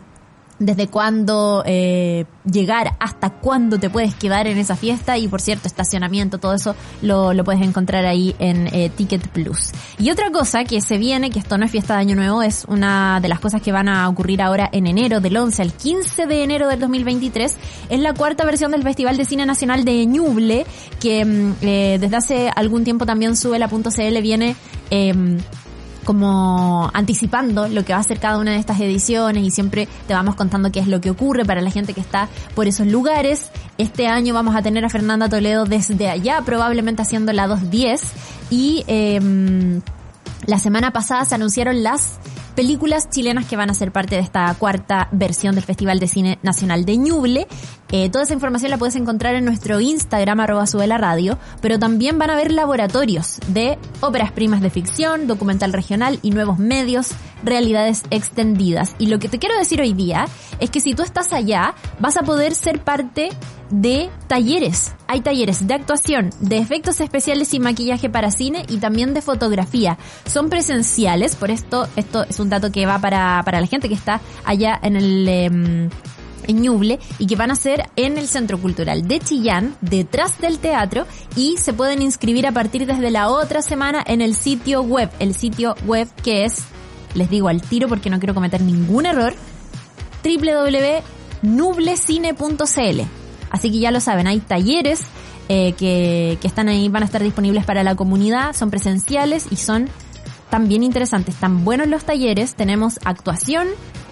desde 0.60 0.88
cuándo 0.88 1.64
eh, 1.66 2.26
llegar 2.50 2.96
hasta 3.00 3.30
cuándo 3.30 3.80
te 3.80 3.90
puedes 3.90 4.14
quedar 4.16 4.48
en 4.48 4.58
esa 4.58 4.76
fiesta. 4.76 5.18
Y 5.18 5.28
por 5.28 5.42
cierto 5.42 5.68
estacionamiento 5.68 6.38
todo 6.38 6.54
eso 6.54 6.76
lo, 7.02 7.34
lo 7.34 7.44
puedes 7.44 7.62
encontrar 7.62 8.06
ahí 8.06 8.36
en 8.40 8.68
eh, 8.68 8.92
Ticket 8.96 9.28
Plus. 9.30 9.72
Y 9.98 10.12
otra 10.12 10.32
cosa 10.32 10.64
que 10.64 10.82
se 10.82 10.98
viene 10.98 11.30
que 11.30 11.40
esto 11.40 11.58
no 11.58 11.66
es 11.66 11.72
fiesta 11.72 11.96
de 11.96 12.02
año 12.02 12.16
nuevo 12.16 12.42
es 12.44 12.66
una 12.68 13.20
de 13.22 13.28
las 13.28 13.40
cosas 13.40 13.62
que 13.62 13.72
van 13.72 13.88
a 13.88 14.08
ocurrir 14.10 14.42
ahora 14.42 14.70
en 14.72 14.88
enero 14.88 15.22
del 15.22 15.38
11 15.38 15.62
al 15.62 15.74
15 15.74 16.26
de 16.26 16.44
enero 16.44 16.68
del 16.68 16.80
2023 16.80 17.56
es 17.90 18.00
la 18.00 18.14
cuarta 18.14 18.46
versión 18.46 18.72
del 18.72 18.84
Festival 18.84 19.18
de 19.18 19.26
Cine 19.26 19.46
Nacional 19.46 19.86
de 19.86 20.06
Ñuble 20.06 20.66
que 21.00 21.26
mm, 21.26 21.54
eh, 21.62 21.98
desde 22.00 22.16
hace 22.16 22.52
algún 22.56 22.84
tiempo 22.84 23.06
también 23.06 23.36
sube 23.36 23.60
la 23.60 23.70
.cl 23.70 24.22
viene 24.22 24.56
eh, 24.92 25.14
como 26.10 26.90
anticipando 26.96 27.68
lo 27.68 27.86
que 27.86 27.94
va 27.94 28.00
a 28.00 28.04
ser 28.04 28.18
cada 28.20 28.40
una 28.40 28.54
de 28.54 28.58
estas 28.58 28.80
ediciones 28.80 29.44
y 29.44 29.52
siempre 29.52 29.88
te 30.08 30.16
vamos 30.16 30.34
contando 30.34 30.72
qué 30.72 30.80
es 30.80 30.88
lo 30.88 31.02
que 31.02 31.12
ocurre 31.12 31.46
para 31.46 31.62
la 31.62 31.70
gente 31.70 31.94
que 31.94 32.02
está 32.02 32.30
por 32.56 32.68
esos 32.68 32.88
lugares. 32.88 33.52
Este 33.78 34.08
año 34.08 34.34
vamos 34.34 34.56
a 34.56 34.64
tener 34.64 34.84
a 34.84 34.90
Fernanda 34.90 35.30
Toledo 35.30 35.66
desde 35.66 36.10
allá, 36.10 36.42
probablemente 36.44 37.04
haciendo 37.04 37.32
la 37.32 37.46
210 37.46 38.02
y 38.50 38.84
eh, 38.88 39.82
la 40.48 40.58
semana 40.58 40.90
pasada 40.90 41.26
se 41.26 41.36
anunciaron 41.36 41.84
las 41.84 42.18
películas 42.56 43.10
chilenas 43.12 43.46
que 43.46 43.56
van 43.56 43.70
a 43.70 43.76
ser 43.76 43.92
parte 43.92 44.16
de 44.16 44.22
esta 44.22 44.52
cuarta 44.56 45.10
versión 45.12 45.54
del 45.54 45.64
Festival 45.64 46.00
de 46.00 46.08
Cine 46.08 46.40
Nacional 46.42 46.86
de 46.86 46.98
Ñuble. 46.98 47.48
Eh, 47.92 48.10
toda 48.10 48.24
esa 48.24 48.34
información 48.34 48.70
la 48.70 48.78
puedes 48.78 48.96
encontrar 48.96 49.34
en 49.36 49.46
nuestro 49.46 49.80
Instagram, 49.80 50.40
arroba 50.40 50.66
radio, 50.98 51.40
pero 51.62 51.80
también 51.80 52.20
van 52.20 52.30
a 52.30 52.34
haber 52.34 52.52
laboratorios 52.52 53.40
de 53.48 53.80
óperas 54.00 54.32
primas 54.32 54.62
de 54.62 54.70
ficción, 54.70 55.26
documental 55.26 55.74
regional 55.74 56.20
y 56.22 56.30
nuevos 56.30 56.60
medios, 56.60 57.10
realidades 57.44 58.04
extendidas. 58.12 58.96
Y 59.00 59.08
lo 59.08 59.18
que 59.18 59.28
te 59.28 59.40
quiero 59.40 59.58
decir 59.58 59.82
hoy 59.82 59.94
día 59.94 60.28
es 60.60 60.70
que 60.70 60.82
si 60.82 60.94
tú 60.94 61.02
estás 61.02 61.34
allá, 61.34 61.74
vas 62.00 62.18
a 62.18 62.22
poder 62.22 62.54
ser 62.54 62.80
parte 62.84 63.30
de 63.72 64.10
talleres. 64.28 64.94
Hay 65.08 65.22
talleres 65.22 65.66
de 65.66 65.74
actuación, 65.74 66.30
de 66.40 66.58
efectos 66.58 67.02
especiales 67.02 67.54
y 67.54 67.60
maquillaje 67.60 68.10
para 68.10 68.30
cine 68.30 68.66
y 68.68 68.78
también 68.78 69.16
de 69.16 69.22
fotografía. 69.22 69.98
Son 70.26 70.50
presenciales, 70.50 71.36
por 71.36 71.50
esto, 71.50 71.88
esto 71.96 72.24
es 72.24 72.40
un 72.40 72.50
dato 72.50 72.72
que 72.72 72.86
va 72.86 73.00
para, 73.00 73.42
para 73.44 73.62
la 73.62 73.68
gente 73.68 73.90
que 73.90 73.96
está 73.96 74.22
allá 74.46 74.80
en 74.82 74.96
el... 74.96 75.28
Em, 75.28 75.90
en 76.50 76.62
Ñuble 76.62 77.00
y 77.18 77.28
que 77.28 77.36
van 77.36 77.52
a 77.52 77.56
ser 77.56 77.90
en 77.96 78.18
el 78.18 78.28
Centro 78.28 78.60
Cultural 78.60 79.08
de 79.08 79.20
Chillán, 79.20 79.76
detrás 79.82 80.40
del 80.40 80.60
teatro 80.60 81.06
y 81.36 81.58
se 81.58 81.74
pueden 81.74 82.02
inscribir 82.02 82.48
a 82.48 82.52
partir 82.52 82.86
desde 82.86 83.12
la 83.12 83.30
otra 83.30 83.62
semana 83.62 84.04
en 84.06 84.22
el 84.22 84.36
sitio 84.36 84.82
web, 84.82 85.10
el 85.20 85.36
sitio 85.36 85.76
web 85.86 86.08
que 86.24 86.46
es, 86.46 86.64
les 87.14 87.30
digo 87.30 87.48
al 87.48 87.62
tiro 87.62 87.88
porque 87.88 88.10
no 88.10 88.20
quiero 88.20 88.34
cometer 88.34 88.62
ningún 88.62 89.06
error, 89.06 89.34
www.nublecine.cl. 90.24 93.02
Así 93.52 93.72
que 93.72 93.80
ya 93.80 93.92
lo 93.92 94.00
saben, 94.00 94.28
hay 94.28 94.40
talleres 94.40 95.02
eh, 95.48 95.74
que, 95.74 96.38
que 96.42 96.48
están 96.48 96.70
ahí, 96.70 96.90
van 96.90 97.04
a 97.04 97.06
estar 97.06 97.24
disponibles 97.24 97.66
para 97.66 97.84
la 97.84 97.96
comunidad, 97.96 98.56
son 98.56 98.70
presenciales 98.70 99.48
y 99.52 99.56
son 99.56 99.90
también 100.50 100.84
interesantes. 100.84 101.36
Están 101.36 101.64
buenos 101.64 101.88
los 101.88 102.04
talleres, 102.04 102.56
tenemos 102.56 103.00
actuación, 103.06 103.68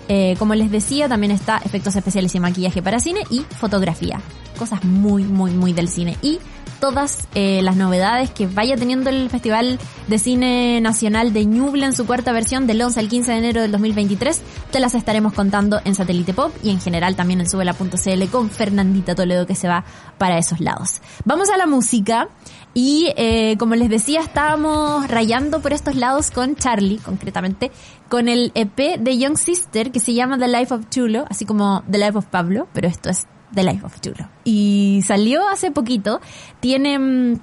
eh, 0.07 0.35
como 0.39 0.55
les 0.55 0.71
decía, 0.71 1.07
también 1.07 1.31
está 1.31 1.61
efectos 1.63 1.95
especiales 1.95 2.33
y 2.35 2.39
maquillaje 2.39 2.81
para 2.81 2.99
cine 2.99 3.21
y 3.29 3.41
fotografía. 3.41 4.21
Cosas 4.57 4.83
muy, 4.83 5.23
muy, 5.23 5.51
muy 5.51 5.73
del 5.73 5.89
cine. 5.89 6.17
Y 6.21 6.39
todas 6.79 7.27
eh, 7.35 7.61
las 7.61 7.75
novedades 7.75 8.29
que 8.29 8.47
vaya 8.47 8.75
teniendo 8.75 9.09
el 9.09 9.29
Festival 9.29 9.79
de 10.07 10.19
Cine 10.19 10.79
Nacional 10.81 11.33
de 11.33 11.45
Ñuble 11.45 11.85
en 11.85 11.93
su 11.93 12.05
cuarta 12.05 12.31
versión 12.31 12.67
del 12.67 12.81
11 12.81 12.99
al 12.99 13.07
15 13.07 13.31
de 13.31 13.37
enero 13.37 13.61
del 13.61 13.71
2023, 13.71 14.41
te 14.71 14.79
las 14.79 14.95
estaremos 14.95 15.33
contando 15.33 15.79
en 15.85 15.95
Satélite 15.95 16.33
Pop 16.33 16.53
y 16.63 16.69
en 16.69 16.79
general 16.79 17.15
también 17.15 17.41
en 17.41 17.49
subela.cl 17.49 18.25
con 18.31 18.49
Fernandita 18.49 19.15
Toledo 19.15 19.45
que 19.45 19.55
se 19.55 19.67
va 19.67 19.83
para 20.17 20.37
esos 20.37 20.59
lados. 20.59 21.01
Vamos 21.25 21.49
a 21.49 21.57
la 21.57 21.65
música 21.67 22.29
y 22.73 23.11
eh, 23.17 23.55
como 23.57 23.75
les 23.75 23.89
decía, 23.89 24.21
estábamos 24.21 25.07
rayando 25.07 25.61
por 25.61 25.73
estos 25.73 25.95
lados 25.95 26.31
con 26.31 26.55
Charlie, 26.55 26.97
concretamente, 26.97 27.71
con 28.09 28.27
el 28.27 28.51
EP 28.55 28.99
de 28.99 29.17
Young 29.17 29.37
Sister 29.37 29.91
que 29.91 29.99
se 29.99 30.13
llama 30.13 30.37
The 30.37 30.47
Life 30.47 30.73
of 30.73 30.89
Chulo, 30.89 31.25
así 31.29 31.45
como 31.45 31.83
The 31.89 31.97
Life 31.97 32.17
of 32.19 32.25
Pablo, 32.27 32.67
pero 32.73 32.87
esto 32.87 33.09
es 33.09 33.27
The 33.53 33.63
Life 33.63 33.85
of 33.85 33.99
Chulo. 33.99 34.29
Y 34.43 35.01
salió 35.05 35.47
hace 35.47 35.71
poquito, 35.71 36.21
tiene 36.59 36.99
mm, 36.99 37.39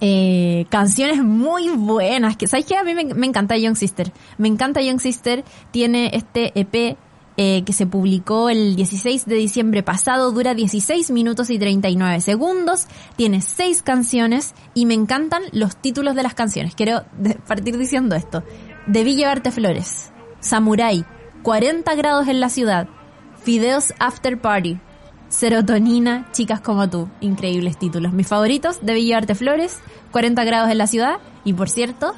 eh, 0.00 0.66
canciones 0.68 1.22
muy 1.22 1.68
buenas, 1.70 2.36
que 2.36 2.46
sabes 2.46 2.66
que 2.66 2.76
a 2.76 2.84
mí 2.84 2.94
me, 2.94 3.04
me, 3.14 3.26
encanta 3.26 3.56
Young 3.56 3.76
Sister, 3.76 4.12
me 4.38 4.48
encanta 4.48 4.80
Young 4.80 5.00
Sister, 5.00 5.44
tiene 5.70 6.10
este 6.14 6.58
EP 6.58 6.96
eh, 7.42 7.62
que 7.64 7.72
se 7.72 7.86
publicó 7.86 8.50
el 8.50 8.76
16 8.76 9.24
de 9.24 9.34
diciembre 9.36 9.82
pasado, 9.82 10.30
dura 10.30 10.52
16 10.52 11.10
minutos 11.10 11.48
y 11.48 11.58
39 11.58 12.20
segundos, 12.20 12.86
tiene 13.16 13.40
6 13.40 13.82
canciones 13.82 14.52
y 14.74 14.84
me 14.84 14.92
encantan 14.92 15.44
los 15.52 15.76
títulos 15.76 16.14
de 16.16 16.22
las 16.22 16.34
canciones. 16.34 16.74
Quiero 16.74 17.04
partir 17.46 17.78
diciendo 17.78 18.14
esto. 18.14 18.42
Debí 18.86 19.14
llevarte 19.14 19.52
flores, 19.52 20.12
Samurai, 20.40 21.06
40 21.42 21.94
grados 21.94 22.28
en 22.28 22.40
la 22.40 22.50
ciudad, 22.50 22.88
Fideos 23.42 23.94
After 23.98 24.38
Party, 24.38 24.78
Serotonina, 25.30 26.28
Chicas 26.32 26.60
como 26.60 26.90
tú. 26.90 27.08
Increíbles 27.20 27.78
títulos. 27.78 28.12
Mis 28.12 28.26
favoritos, 28.26 28.80
Debí 28.82 29.06
llevarte 29.06 29.34
flores, 29.34 29.78
40 30.10 30.44
grados 30.44 30.70
en 30.70 30.78
la 30.78 30.86
ciudad 30.86 31.18
y 31.44 31.54
por 31.54 31.70
cierto, 31.70 32.14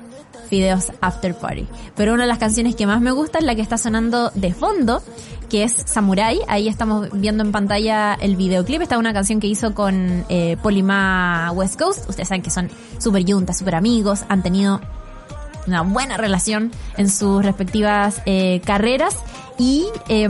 Fideos 0.49 0.93
After 1.01 1.35
Party. 1.35 1.69
Pero 1.95 2.15
una 2.15 2.25
de 2.25 2.29
las 2.29 2.39
canciones 2.39 2.75
que 2.75 2.87
más 2.87 3.01
me 3.01 3.13
gusta 3.13 3.39
es 3.39 3.45
la 3.45 3.55
que 3.55 3.61
está 3.61 3.79
sonando 3.79 4.31
de 4.35 4.53
fondo, 4.53 5.03
que 5.51 5.63
es 5.63 5.73
Samurai. 5.73 6.41
Ahí 6.49 6.69
estamos 6.69 7.09
viendo 7.13 7.45
en 7.45 7.53
pantalla 7.53 8.15
el 8.15 8.35
videoclip. 8.37 8.83
Está 8.83 8.99
una 8.99 9.13
canción 9.13 9.41
que 9.41 9.47
hizo 9.47 9.75
con 9.75 10.25
eh, 10.29 10.57
Polima 10.63 11.53
West 11.53 11.79
Coast. 11.79 12.09
Ustedes 12.09 12.29
saben 12.29 12.43
que 12.43 12.51
son 12.51 12.71
súper 12.99 13.25
juntas, 13.31 13.59
súper 13.59 13.75
amigos. 13.75 14.25
Han 14.29 14.43
tenido 14.43 14.81
una 15.67 15.83
buena 15.83 16.17
relación 16.17 16.73
en 16.97 17.11
sus 17.11 17.45
respectivas 17.45 18.23
eh, 18.25 18.63
carreras. 18.65 19.19
Y 19.59 19.87
eh, 20.09 20.29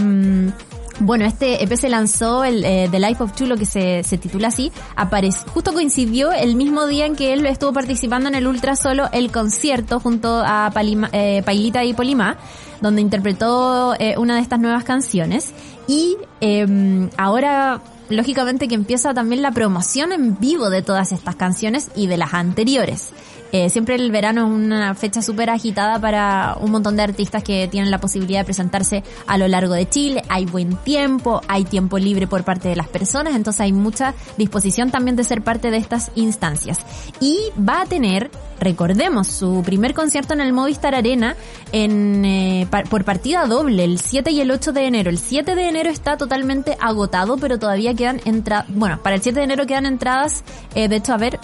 bueno, 1.03 1.25
este 1.25 1.63
EP 1.63 1.73
se 1.77 1.89
lanzó, 1.89 2.45
el 2.45 2.65
eh, 2.65 2.89
The 2.91 3.01
Life 3.01 3.23
of 3.23 3.35
Chulo, 3.35 3.57
que 3.57 3.67
se, 3.67 4.03
se 4.03 4.19
titula 4.19 4.49
así, 4.49 4.73
apareció, 4.97 5.51
justo 5.53 5.73
coincidió 5.73 6.33
el 6.33 6.57
mismo 6.57 6.87
día 6.87 7.07
en 7.07 7.17
que 7.17 7.33
él 7.33 7.45
estuvo 7.47 7.73
participando 7.73 8.29
en 8.29 8.35
el 8.35 8.47
Ultra 8.47 8.77
Solo, 8.77 9.09
el 9.13 9.31
concierto 9.31 10.01
junto 10.01 10.43
a 10.45 10.71
Palima, 10.73 11.09
eh, 11.13 11.43
Pailita 11.45 11.85
y 11.85 11.95
Polima, 11.95 12.37
donde 12.81 13.01
interpretó 13.01 13.95
eh, 13.99 14.17
una 14.19 14.37
de 14.37 14.41
estas 14.41 14.61
nuevas 14.61 14.85
canciones. 14.85 15.53
Y 15.87 16.17
eh, 16.41 17.09
ahora 17.17 17.81
lógicamente 18.09 18.69
que 18.69 18.75
empieza 18.75 19.15
también 19.15 19.43
la 19.43 19.53
promoción 19.53 20.13
en 20.13 20.39
vivo 20.39 20.71
de 20.71 20.83
todas 20.83 21.13
estas 21.13 21.37
canciones 21.37 21.91
y 21.97 22.07
de 22.07 22.17
las 22.17 22.35
anteriores. 22.35 23.11
Eh, 23.53 23.69
siempre 23.69 23.97
el 23.97 24.11
verano 24.11 24.47
es 24.47 24.51
una 24.51 24.95
fecha 24.95 25.21
súper 25.21 25.51
agitada 25.51 26.01
para 26.01 26.57
un 26.59 26.71
montón 26.71 26.97
de 26.97 27.03
artistas 27.03 27.45
que 27.45 27.69
tienen 27.69 27.91
la 27.91 27.99
posibilidad 27.99 28.41
de 28.41 28.45
presentarse 28.47 29.05
a 29.27 29.37
lo 29.37 29.47
largo 29.47 29.75
de 29.75 29.87
Chile. 29.87 30.25
Hay 30.31 30.47
buen 30.47 30.77
tiempo, 30.77 31.43
hay 31.49 31.65
tiempo 31.65 31.99
libre 31.99 32.27
por 32.27 32.45
parte 32.45 32.71
de 32.71 32.77
las 32.77 32.89
personas, 32.89 33.37
entonces 33.37 33.61
hay 33.61 33.73
mucha 33.73 34.15
disposición 34.39 34.91
también 34.91 35.17
de 35.17 35.25
ser 35.25 35.43
parte 35.43 35.71
de 35.71 35.77
estas 35.77 36.11
instancias. 36.15 36.79
Y 37.21 37.39
va 37.61 37.83
a 37.83 37.87
tener, 37.87 38.31
recordemos, 38.59 39.29
su 39.29 39.63
primer 39.63 39.93
concierto 39.93 40.33
en 40.33 40.41
el 40.41 40.55
Movistar 40.55 40.95
Arena 40.95 41.37
en, 41.73 42.25
eh, 42.25 42.67
por 42.89 43.05
partida 43.05 43.45
doble, 43.47 43.85
el 43.85 43.99
7 43.99 44.31
y 44.31 44.41
el 44.41 44.51
8 44.51 44.73
de 44.73 44.87
enero. 44.87 45.11
El 45.11 45.19
7 45.19 45.55
de 45.55 45.69
enero 45.69 45.91
está 45.91 46.17
totalmente 46.17 46.79
agotado, 46.81 47.37
pero 47.37 47.59
todavía 47.59 47.93
quedan 47.93 48.23
entradas, 48.25 48.67
bueno, 48.71 48.99
para 49.03 49.17
el 49.17 49.23
7 49.23 49.41
de 49.41 49.45
enero 49.45 49.67
quedan 49.67 49.85
entradas, 49.85 50.43
eh, 50.75 50.89
de 50.89 50.97
hecho, 50.97 51.13
a 51.13 51.19
ver, 51.19 51.39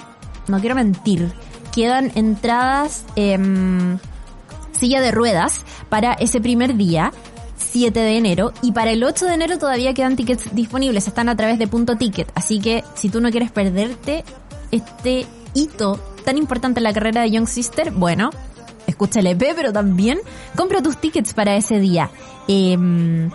no 0.47 0.59
quiero 0.61 0.75
mentir, 0.75 1.31
quedan 1.79 2.11
entradas 2.17 3.05
eh, 3.15 3.39
silla 4.73 5.01
de 5.01 5.13
ruedas 5.13 5.65
para 5.89 6.13
ese 6.15 6.41
primer 6.41 6.75
día. 6.75 7.13
7 7.57 8.01
de 8.01 8.17
enero 8.17 8.53
y 8.63 8.73
para 8.73 8.91
el 8.93 9.05
8 9.05 9.27
de 9.27 9.35
enero 9.35 9.59
todavía 9.59 9.93
quedan 9.93 10.17
tickets 10.17 10.55
disponibles, 10.55 11.07
están 11.07 11.29
a 11.29 11.37
través 11.37 11.59
de 11.59 11.67
punto 11.67 11.97
ticket, 11.97 12.31
así 12.35 12.61
que 12.61 12.83
si 12.95 13.11
tú 13.11 13.21
no 13.21 13.31
quieres 13.31 13.51
perderte 13.51 14.25
este 14.71 15.27
hito 15.55 16.01
tan 16.25 16.39
importante 16.39 16.81
en 16.81 16.85
la 16.85 16.93
carrera 16.93 17.23
de 17.23 17.31
Young 17.31 17.47
Sister, 17.47 17.91
bueno, 17.91 18.31
escucha 18.87 19.21
el 19.21 19.27
EP, 19.27 19.55
pero 19.55 19.73
también 19.73 20.19
compra 20.57 20.83
tus 20.83 20.99
tickets 20.99 21.35
para 21.35 21.57
ese 21.57 21.79
día. 21.79 22.11
Eh, 22.47 23.29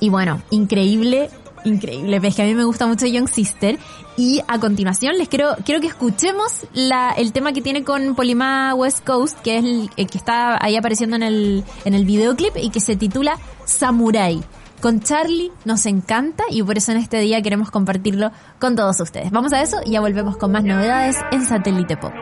y 0.00 0.08
bueno, 0.10 0.42
increíble 0.50 1.30
increíble. 1.66 2.18
Ves 2.20 2.34
que 2.34 2.42
a 2.42 2.46
mí 2.46 2.54
me 2.54 2.64
gusta 2.64 2.86
mucho 2.86 3.06
Young 3.06 3.28
Sister. 3.28 3.78
Y 4.16 4.40
a 4.48 4.58
continuación 4.58 5.18
les 5.18 5.28
quiero, 5.28 5.56
quiero 5.64 5.80
que 5.80 5.88
escuchemos 5.88 6.66
la, 6.72 7.10
el 7.12 7.32
tema 7.32 7.52
que 7.52 7.60
tiene 7.60 7.84
con 7.84 8.14
Polima 8.14 8.74
West 8.74 9.04
Coast, 9.04 9.38
que 9.40 9.58
es 9.58 9.64
el, 9.64 9.90
que 10.06 10.16
está 10.16 10.62
ahí 10.64 10.74
apareciendo 10.74 11.16
en 11.16 11.22
el, 11.22 11.64
en 11.84 11.92
el 11.92 12.06
videoclip 12.06 12.56
y 12.56 12.70
que 12.70 12.80
se 12.80 12.96
titula 12.96 13.38
Samurai. 13.66 14.42
Con 14.80 15.00
Charlie 15.00 15.52
nos 15.64 15.84
encanta 15.84 16.44
y 16.50 16.62
por 16.62 16.78
eso 16.78 16.92
en 16.92 16.98
este 16.98 17.18
día 17.20 17.42
queremos 17.42 17.70
compartirlo 17.70 18.30
con 18.58 18.74
todos 18.74 19.00
ustedes. 19.00 19.30
Vamos 19.30 19.52
a 19.52 19.62
eso 19.62 19.80
y 19.84 19.92
ya 19.92 20.00
volvemos 20.00 20.38
con 20.38 20.52
más 20.52 20.64
novedades 20.64 21.16
en 21.30 21.44
Satélite 21.44 21.96
Pop. 21.96 22.12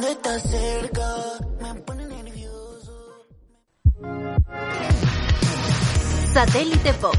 Cuando 0.00 0.16
estás 0.16 0.42
cerca, 0.50 1.16
me 1.60 1.74
pone 1.82 2.06
nervioso. 2.06 3.26
Satélite 6.32 6.94
Pop. 6.94 7.14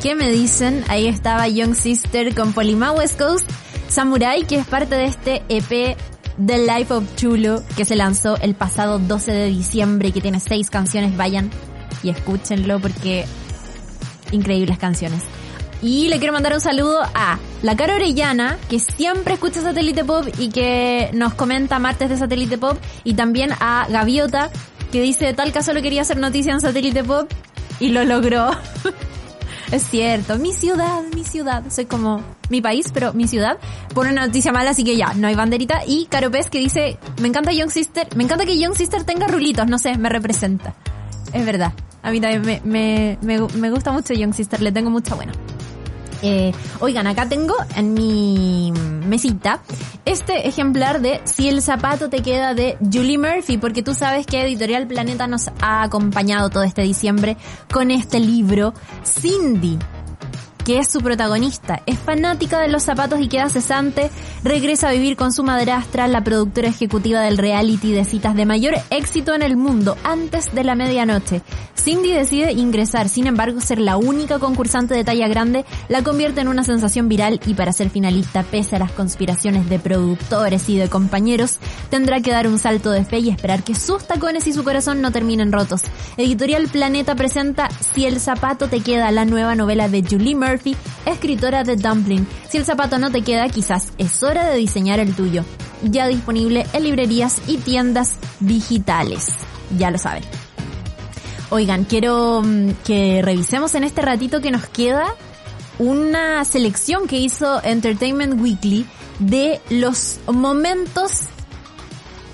¿Qué 0.00 0.14
me 0.14 0.30
dicen? 0.30 0.84
Ahí 0.86 1.08
estaba 1.08 1.48
Young 1.48 1.74
Sister 1.74 2.36
con 2.36 2.52
Polima 2.52 2.92
West 2.92 3.18
Coast 3.18 3.50
Samurai, 3.88 4.46
que 4.46 4.58
es 4.58 4.66
parte 4.68 4.94
de 4.94 5.06
este 5.06 5.42
EP 5.48 5.96
The 6.46 6.58
Life 6.58 6.94
of 6.94 7.16
Chulo, 7.16 7.64
que 7.76 7.84
se 7.84 7.96
lanzó 7.96 8.36
el 8.36 8.54
pasado 8.54 9.00
12 9.00 9.32
de 9.32 9.46
diciembre 9.46 10.10
y 10.10 10.12
que 10.12 10.20
tiene 10.20 10.38
seis 10.38 10.70
canciones. 10.70 11.16
Vayan, 11.16 11.50
y 12.04 12.10
escúchenlo 12.10 12.78
porque 12.78 13.24
increíbles 14.30 14.78
canciones. 14.78 15.24
Y 15.82 16.06
le 16.06 16.18
quiero 16.18 16.32
mandar 16.32 16.52
un 16.52 16.60
saludo 16.60 17.02
a 17.12 17.40
la 17.62 17.76
Cara 17.76 17.96
Orellana, 17.96 18.58
que 18.68 18.78
siempre 18.78 19.34
escucha 19.34 19.60
Satélite 19.60 20.04
Pop 20.04 20.26
y 20.38 20.48
que 20.48 21.10
nos 21.12 21.34
comenta 21.34 21.78
martes 21.78 22.08
de 22.08 22.16
Satélite 22.16 22.58
Pop. 22.58 22.78
Y 23.04 23.14
también 23.14 23.50
a 23.60 23.86
Gaviota, 23.88 24.50
que 24.90 25.02
dice, 25.02 25.32
tal 25.34 25.52
caso 25.52 25.72
lo 25.72 25.82
quería 25.82 26.02
hacer 26.02 26.16
noticia 26.16 26.52
en 26.52 26.60
Satélite 26.60 27.04
Pop 27.04 27.30
y 27.78 27.90
lo 27.90 28.04
logró. 28.04 28.50
es 29.72 29.82
cierto, 29.82 30.38
mi 30.38 30.52
ciudad, 30.52 31.02
mi 31.14 31.24
ciudad. 31.24 31.64
Soy 31.70 31.84
como 31.84 32.22
mi 32.48 32.62
país, 32.62 32.90
pero 32.94 33.12
mi 33.12 33.28
ciudad. 33.28 33.58
Pone 33.94 34.10
una 34.10 34.26
noticia 34.26 34.52
mala, 34.52 34.70
así 34.70 34.82
que 34.82 34.96
ya, 34.96 35.12
no 35.14 35.28
hay 35.28 35.34
banderita. 35.34 35.82
Y 35.86 36.06
Caro 36.06 36.30
Pez 36.30 36.48
que 36.48 36.58
dice, 36.58 36.98
me 37.20 37.28
encanta 37.28 37.52
Young 37.52 37.70
Sister, 37.70 38.08
me 38.16 38.24
encanta 38.24 38.46
que 38.46 38.58
Young 38.58 38.74
Sister 38.74 39.04
tenga 39.04 39.26
rulitos, 39.26 39.66
no 39.66 39.78
sé, 39.78 39.98
me 39.98 40.08
representa. 40.08 40.74
Es 41.32 41.44
verdad. 41.44 41.72
A 42.02 42.10
mí 42.10 42.20
también 42.20 42.42
me, 42.42 42.62
me, 42.64 43.18
me, 43.20 43.46
me 43.58 43.70
gusta 43.70 43.92
mucho 43.92 44.14
Young 44.14 44.32
Sister, 44.32 44.62
le 44.62 44.72
tengo 44.72 44.88
mucha 44.88 45.14
buena. 45.14 45.32
Eh, 46.22 46.52
oigan, 46.80 47.06
acá 47.06 47.28
tengo 47.28 47.54
en 47.76 47.94
mi 47.94 48.72
mesita 49.06 49.60
este 50.04 50.48
ejemplar 50.48 51.00
de 51.00 51.20
Si 51.24 51.48
el 51.48 51.62
zapato 51.62 52.08
te 52.08 52.22
queda 52.22 52.54
de 52.54 52.76
Julie 52.80 53.18
Murphy, 53.18 53.58
porque 53.58 53.82
tú 53.82 53.94
sabes 53.94 54.26
que 54.26 54.42
Editorial 54.42 54.86
Planeta 54.86 55.26
nos 55.26 55.48
ha 55.60 55.82
acompañado 55.82 56.50
todo 56.50 56.62
este 56.62 56.82
diciembre 56.82 57.36
con 57.72 57.90
este 57.90 58.20
libro, 58.20 58.74
Cindy 59.04 59.78
que 60.70 60.78
es 60.78 60.88
su 60.88 61.00
protagonista. 61.00 61.82
Es 61.86 61.98
fanática 61.98 62.60
de 62.60 62.68
los 62.68 62.84
zapatos 62.84 63.20
y 63.20 63.26
queda 63.26 63.48
cesante. 63.48 64.08
Regresa 64.44 64.88
a 64.88 64.92
vivir 64.92 65.16
con 65.16 65.32
su 65.32 65.42
madrastra, 65.42 66.06
la 66.06 66.22
productora 66.22 66.68
ejecutiva 66.68 67.22
del 67.22 67.38
reality 67.38 67.90
de 67.90 68.04
citas 68.04 68.36
de 68.36 68.46
mayor 68.46 68.74
éxito 68.90 69.34
en 69.34 69.42
el 69.42 69.56
mundo, 69.56 69.96
antes 70.04 70.54
de 70.54 70.62
la 70.62 70.76
medianoche. 70.76 71.42
Cindy 71.74 72.12
decide 72.12 72.52
ingresar, 72.52 73.08
sin 73.08 73.26
embargo, 73.26 73.60
ser 73.60 73.80
la 73.80 73.96
única 73.96 74.38
concursante 74.38 74.94
de 74.94 75.02
talla 75.02 75.26
grande 75.26 75.64
la 75.88 76.04
convierte 76.04 76.42
en 76.42 76.48
una 76.48 76.62
sensación 76.62 77.08
viral 77.08 77.40
y 77.46 77.54
para 77.54 77.72
ser 77.72 77.90
finalista, 77.90 78.44
pese 78.44 78.76
a 78.76 78.78
las 78.80 78.92
conspiraciones 78.92 79.68
de 79.68 79.78
productores 79.78 80.68
y 80.68 80.76
de 80.76 80.88
compañeros, 80.88 81.58
tendrá 81.88 82.20
que 82.20 82.30
dar 82.30 82.46
un 82.46 82.58
salto 82.58 82.90
de 82.90 83.04
fe 83.04 83.18
y 83.18 83.30
esperar 83.30 83.64
que 83.64 83.74
sus 83.74 84.04
tacones 84.04 84.46
y 84.46 84.52
su 84.52 84.62
corazón 84.62 85.00
no 85.00 85.10
terminen 85.10 85.50
rotos. 85.50 85.82
Editorial 86.16 86.68
Planeta 86.68 87.14
presenta 87.14 87.68
Si 87.94 88.04
el 88.04 88.20
zapato 88.20 88.68
te 88.68 88.82
queda, 88.82 89.10
la 89.10 89.24
nueva 89.24 89.54
novela 89.54 89.88
de 89.88 90.04
Julie 90.08 90.36
Murphy, 90.36 90.59
escritora 91.06 91.64
de 91.64 91.76
Dumpling. 91.76 92.26
Si 92.48 92.58
el 92.58 92.64
zapato 92.64 92.98
no 92.98 93.10
te 93.10 93.22
queda, 93.22 93.48
quizás 93.48 93.92
es 93.98 94.22
hora 94.22 94.46
de 94.46 94.56
diseñar 94.56 95.00
el 95.00 95.14
tuyo. 95.14 95.44
Ya 95.82 96.06
disponible 96.06 96.66
en 96.72 96.84
librerías 96.84 97.40
y 97.46 97.56
tiendas 97.58 98.14
digitales. 98.40 99.28
Ya 99.78 99.90
lo 99.90 99.98
saben. 99.98 100.24
Oigan, 101.50 101.84
quiero 101.84 102.42
mm, 102.42 102.70
que 102.84 103.22
revisemos 103.22 103.74
en 103.74 103.84
este 103.84 104.02
ratito 104.02 104.40
que 104.40 104.50
nos 104.50 104.66
queda 104.66 105.14
una 105.78 106.44
selección 106.44 107.08
que 107.08 107.16
hizo 107.16 107.62
Entertainment 107.64 108.40
Weekly 108.40 108.86
de 109.18 109.60
los 109.70 110.20
momentos 110.26 111.22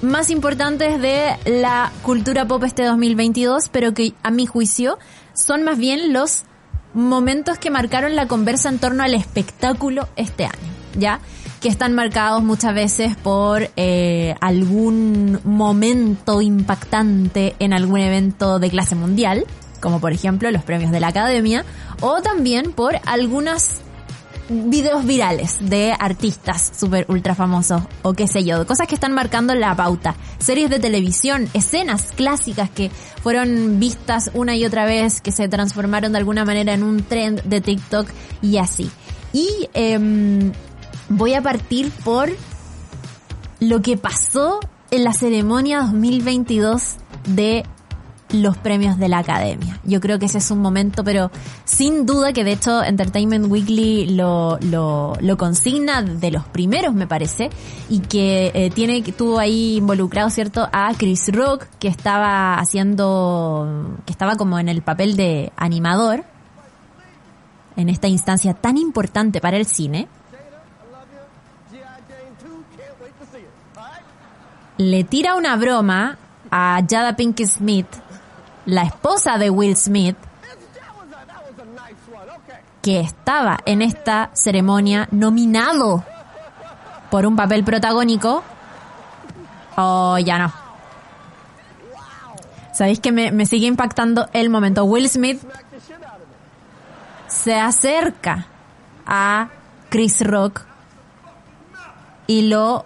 más 0.03 0.31
importantes 0.31 1.01
de 1.01 1.37
la 1.47 1.93
cultura 2.03 2.47
pop 2.47 2.63
este 2.65 2.85
2022, 2.85 3.69
pero 3.71 3.95
que 3.95 4.15
a 4.23 4.31
mi 4.31 4.47
juicio 4.47 4.99
son 5.33 5.63
más 5.63 5.79
bien 5.79 6.13
los 6.13 6.45
momentos 6.97 7.59
que 7.59 7.71
marcaron 7.71 8.17
la 8.17 8.27
conversa 8.27 8.71
en 8.71 8.79
torno 8.79 9.03
al 9.03 9.15
espectáculo 9.15 10.09
este 10.17 10.45
año, 10.45 10.73
¿ya? 10.99 11.21
Que 11.61 11.69
están 11.69 11.95
marcados 11.95 12.43
muchas 12.43 12.75
veces 12.75 13.17
por 13.17 13.69
eh, 13.77 14.35
algún 14.41 15.39
momento 15.45 16.41
impactante 16.41 17.55
en 17.59 17.75
algún 17.75 18.01
evento 18.01 18.59
de 18.59 18.71
clase 18.71 18.95
mundial, 18.95 19.45
como 19.81 20.01
por 20.01 20.13
ejemplo 20.13 20.51
los 20.51 20.65
premios 20.65 20.91
de 20.91 21.01
la 21.01 21.09
academia, 21.09 21.65
o 22.01 22.23
también 22.23 22.73
por 22.73 22.99
algunas 23.05 23.83
videos 24.49 25.05
virales 25.05 25.59
de 25.61 25.93
artistas 25.99 26.73
super 26.79 27.07
ultra 27.09 27.35
famosos 27.35 27.83
o 28.03 28.15
qué 28.15 28.27
sé 28.27 28.45
yo, 28.45 28.67
cosas 28.67 28.87
que 28.87 28.95
están 28.95 29.13
marcando 29.13 29.55
la 29.55 29.75
pauta, 29.75 30.15
series 30.39 30.71
de 30.71 30.79
televisión, 30.79 31.49
escenas 31.53 32.13
clásicas 32.13 32.71
que 32.71 32.91
fueron 33.23 33.81
vistas 33.81 34.31
una 34.35 34.57
y 34.57 34.65
otra 34.65 34.85
vez, 34.85 35.21
que 35.21 35.33
se 35.33 35.49
transformaron 35.49 36.13
de 36.13 36.19
alguna 36.19 36.45
manera 36.45 36.75
en 36.75 36.83
un 36.83 37.03
trend 37.03 37.43
de 37.43 37.61
TikTok 37.61 38.09
y 38.43 38.59
así. 38.59 38.91
Y 39.33 39.69
em, 39.75 40.53
voy 41.09 41.35
a 41.35 41.43
partir 41.43 41.91
por 42.05 42.31
lo 43.61 43.83
que 43.83 43.97
pasó 43.97 44.61
en 44.91 45.05
la 45.05 45.13
ceremonia 45.13 45.81
2022 45.81 46.97
de 47.29 47.65
los 48.43 48.57
premios 48.57 48.99
de 48.99 49.09
la 49.09 49.19
academia. 49.19 49.81
Yo 49.85 50.01
creo 50.01 50.19
que 50.19 50.27
ese 50.27 50.39
es 50.39 50.51
un 50.51 50.61
momento, 50.61 51.05
pero 51.05 51.31
sin 51.65 52.07
duda 52.07 52.33
que 52.33 52.45
de 52.45 52.53
hecho 52.53 52.83
Entertainment 52.83 53.47
Weekly 53.51 54.15
lo, 54.15 54.59
consigna 55.39 56.03
de 56.03 56.31
los 56.31 56.45
primeros, 56.45 56.95
me 56.95 57.07
parece, 57.07 57.51
y 57.89 58.01
que 58.01 58.51
eh, 58.55 58.71
tiene, 58.71 59.03
tuvo 59.03 59.39
ahí 59.39 59.77
involucrado, 59.77 60.31
¿cierto?, 60.31 60.69
a 60.73 60.93
Chris 60.97 61.33
Rock, 61.33 61.67
que 61.79 61.89
estaba 61.89 62.55
haciendo, 62.55 63.97
que 64.05 64.13
estaba 64.13 64.37
como 64.37 64.59
en 64.59 64.69
el 64.69 64.83
papel 64.83 65.17
de 65.17 65.53
animador, 65.57 66.25
en 67.77 67.89
esta 67.89 68.09
instancia 68.09 68.55
tan 68.55 68.77
importante 68.77 69.41
para 69.41 69.57
el 69.57 69.67
cine. 69.67 70.09
Le 74.79 75.05
tira 75.05 75.37
una 75.37 75.57
broma 75.57 76.19
a 76.51 76.81
Jada 76.89 77.17
Pinkett 77.17 77.49
Smith, 77.49 77.87
la 78.67 78.83
esposa 78.83 79.39
de 79.39 79.51
Will 79.51 79.77
Smith, 79.77 80.17
que 82.83 83.01
estaba 83.01 83.59
en 83.65 83.83
esta 83.83 84.31
ceremonia 84.35 85.09
nominado 85.11 86.05
por 87.11 87.27
un 87.27 87.37
papel 87.37 87.65
protagónico. 87.65 88.43
Oh, 89.77 90.19
ya 90.19 90.39
no. 90.39 90.53
¿Sabéis 92.73 93.01
que 93.01 93.11
me, 93.11 93.33
me 93.33 93.47
sigue 93.47 93.67
impactando 93.67 94.29
el 94.33 94.51
momento? 94.51 94.85
Will 94.85 95.09
Smith 95.09 95.43
se 97.27 97.59
acerca 97.59 98.47
a 99.07 99.49
Chris 99.89 100.25
Rock 100.25 100.63
y 102.27 102.43
lo 102.43 102.85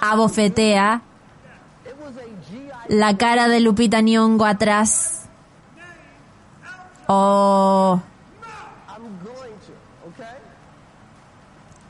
abofetea 0.00 1.02
la 2.90 3.16
cara 3.16 3.46
de 3.46 3.60
Lupita 3.60 4.00
Nyong'o 4.00 4.44
atrás. 4.44 5.28
Oh. 7.06 8.00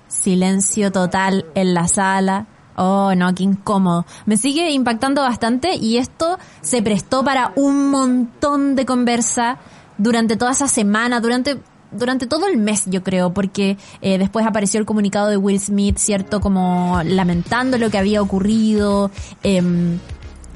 Silencio 0.08 0.92
total 0.92 1.46
en 1.54 1.72
la 1.72 1.88
sala. 1.88 2.46
Oh, 2.76 3.14
no, 3.14 3.34
qué 3.34 3.44
incómodo. 3.44 4.04
Me 4.26 4.36
sigue 4.36 4.70
impactando 4.70 5.22
bastante 5.22 5.74
y 5.74 5.96
esto 5.96 6.38
se 6.60 6.82
prestó 6.82 7.24
para 7.24 7.52
un 7.56 7.90
montón 7.90 8.76
de 8.76 8.84
conversa 8.84 9.56
durante 9.96 10.36
toda 10.36 10.52
esa 10.52 10.68
semana, 10.68 11.20
durante 11.20 11.58
durante 11.92 12.28
todo 12.28 12.46
el 12.46 12.56
mes, 12.56 12.84
yo 12.86 13.02
creo, 13.02 13.32
porque 13.34 13.76
eh, 14.00 14.16
después 14.16 14.46
apareció 14.46 14.78
el 14.78 14.86
comunicado 14.86 15.28
de 15.28 15.36
Will 15.36 15.58
Smith, 15.58 15.96
¿cierto? 15.98 16.40
Como 16.40 17.00
lamentando 17.04 17.78
lo 17.78 17.90
que 17.90 17.98
había 17.98 18.22
ocurrido. 18.22 19.10
Eh, 19.42 19.98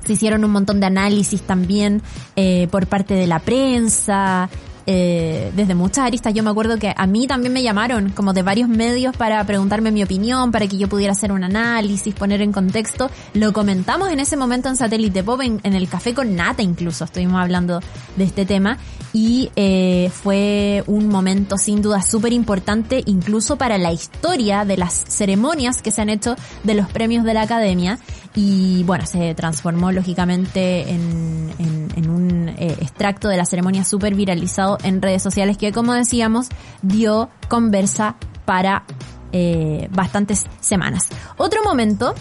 se 0.06 0.12
hicieron 0.12 0.44
un 0.44 0.50
montón 0.50 0.80
de 0.80 0.86
análisis 0.86 1.42
también 1.42 2.02
eh, 2.36 2.68
por 2.70 2.86
parte 2.86 3.14
de 3.14 3.26
la 3.26 3.38
prensa, 3.38 4.48
eh, 4.86 5.50
desde 5.56 5.74
muchas 5.74 6.06
aristas. 6.06 6.34
Yo 6.34 6.42
me 6.42 6.50
acuerdo 6.50 6.78
que 6.78 6.92
a 6.94 7.06
mí 7.06 7.26
también 7.26 7.52
me 7.52 7.62
llamaron 7.62 8.10
como 8.10 8.34
de 8.34 8.42
varios 8.42 8.68
medios 8.68 9.16
para 9.16 9.42
preguntarme 9.44 9.90
mi 9.90 10.02
opinión, 10.02 10.52
para 10.52 10.66
que 10.66 10.76
yo 10.76 10.88
pudiera 10.88 11.12
hacer 11.12 11.32
un 11.32 11.42
análisis, 11.42 12.14
poner 12.14 12.42
en 12.42 12.52
contexto. 12.52 13.10
Lo 13.32 13.52
comentamos 13.54 14.10
en 14.10 14.20
ese 14.20 14.36
momento 14.36 14.68
en 14.68 14.76
Satélite 14.76 15.24
Pop, 15.24 15.40
en, 15.40 15.60
en 15.62 15.74
el 15.74 15.88
café 15.88 16.12
con 16.12 16.36
Nata 16.36 16.62
incluso, 16.62 17.04
estuvimos 17.04 17.40
hablando 17.40 17.80
de 18.16 18.24
este 18.24 18.44
tema 18.44 18.78
y 19.14 19.50
eh, 19.54 20.10
fue 20.12 20.82
un 20.88 21.08
momento 21.08 21.56
sin 21.56 21.80
duda 21.80 22.02
súper 22.02 22.32
importante 22.32 23.02
incluso 23.06 23.56
para 23.56 23.78
la 23.78 23.92
historia 23.92 24.64
de 24.64 24.76
las 24.76 24.92
ceremonias 24.92 25.80
que 25.80 25.92
se 25.92 26.02
han 26.02 26.10
hecho 26.10 26.36
de 26.64 26.74
los 26.74 26.88
premios 26.90 27.24
de 27.24 27.32
la 27.32 27.42
academia 27.42 28.00
y 28.34 28.82
bueno, 28.84 29.06
se 29.06 29.34
transformó 29.34 29.92
lógicamente 29.92 30.90
en, 30.90 31.52
en, 31.58 32.10
un 32.10 32.48
eh, 32.48 32.76
extracto 32.80 33.28
de 33.28 33.36
la 33.36 33.44
ceremonia 33.44 33.84
súper 33.84 34.14
viralizado 34.14 34.78
en 34.82 35.00
redes 35.00 35.22
sociales 35.22 35.56
que 35.56 35.72
como 35.72 35.94
decíamos 35.94 36.48
dio 36.82 37.30
conversa 37.48 38.16
para 38.44 38.84
eh, 39.32 39.88
bastantes 39.90 40.46
semanas. 40.60 41.04
Otro 41.36 41.62
momento 41.64 42.14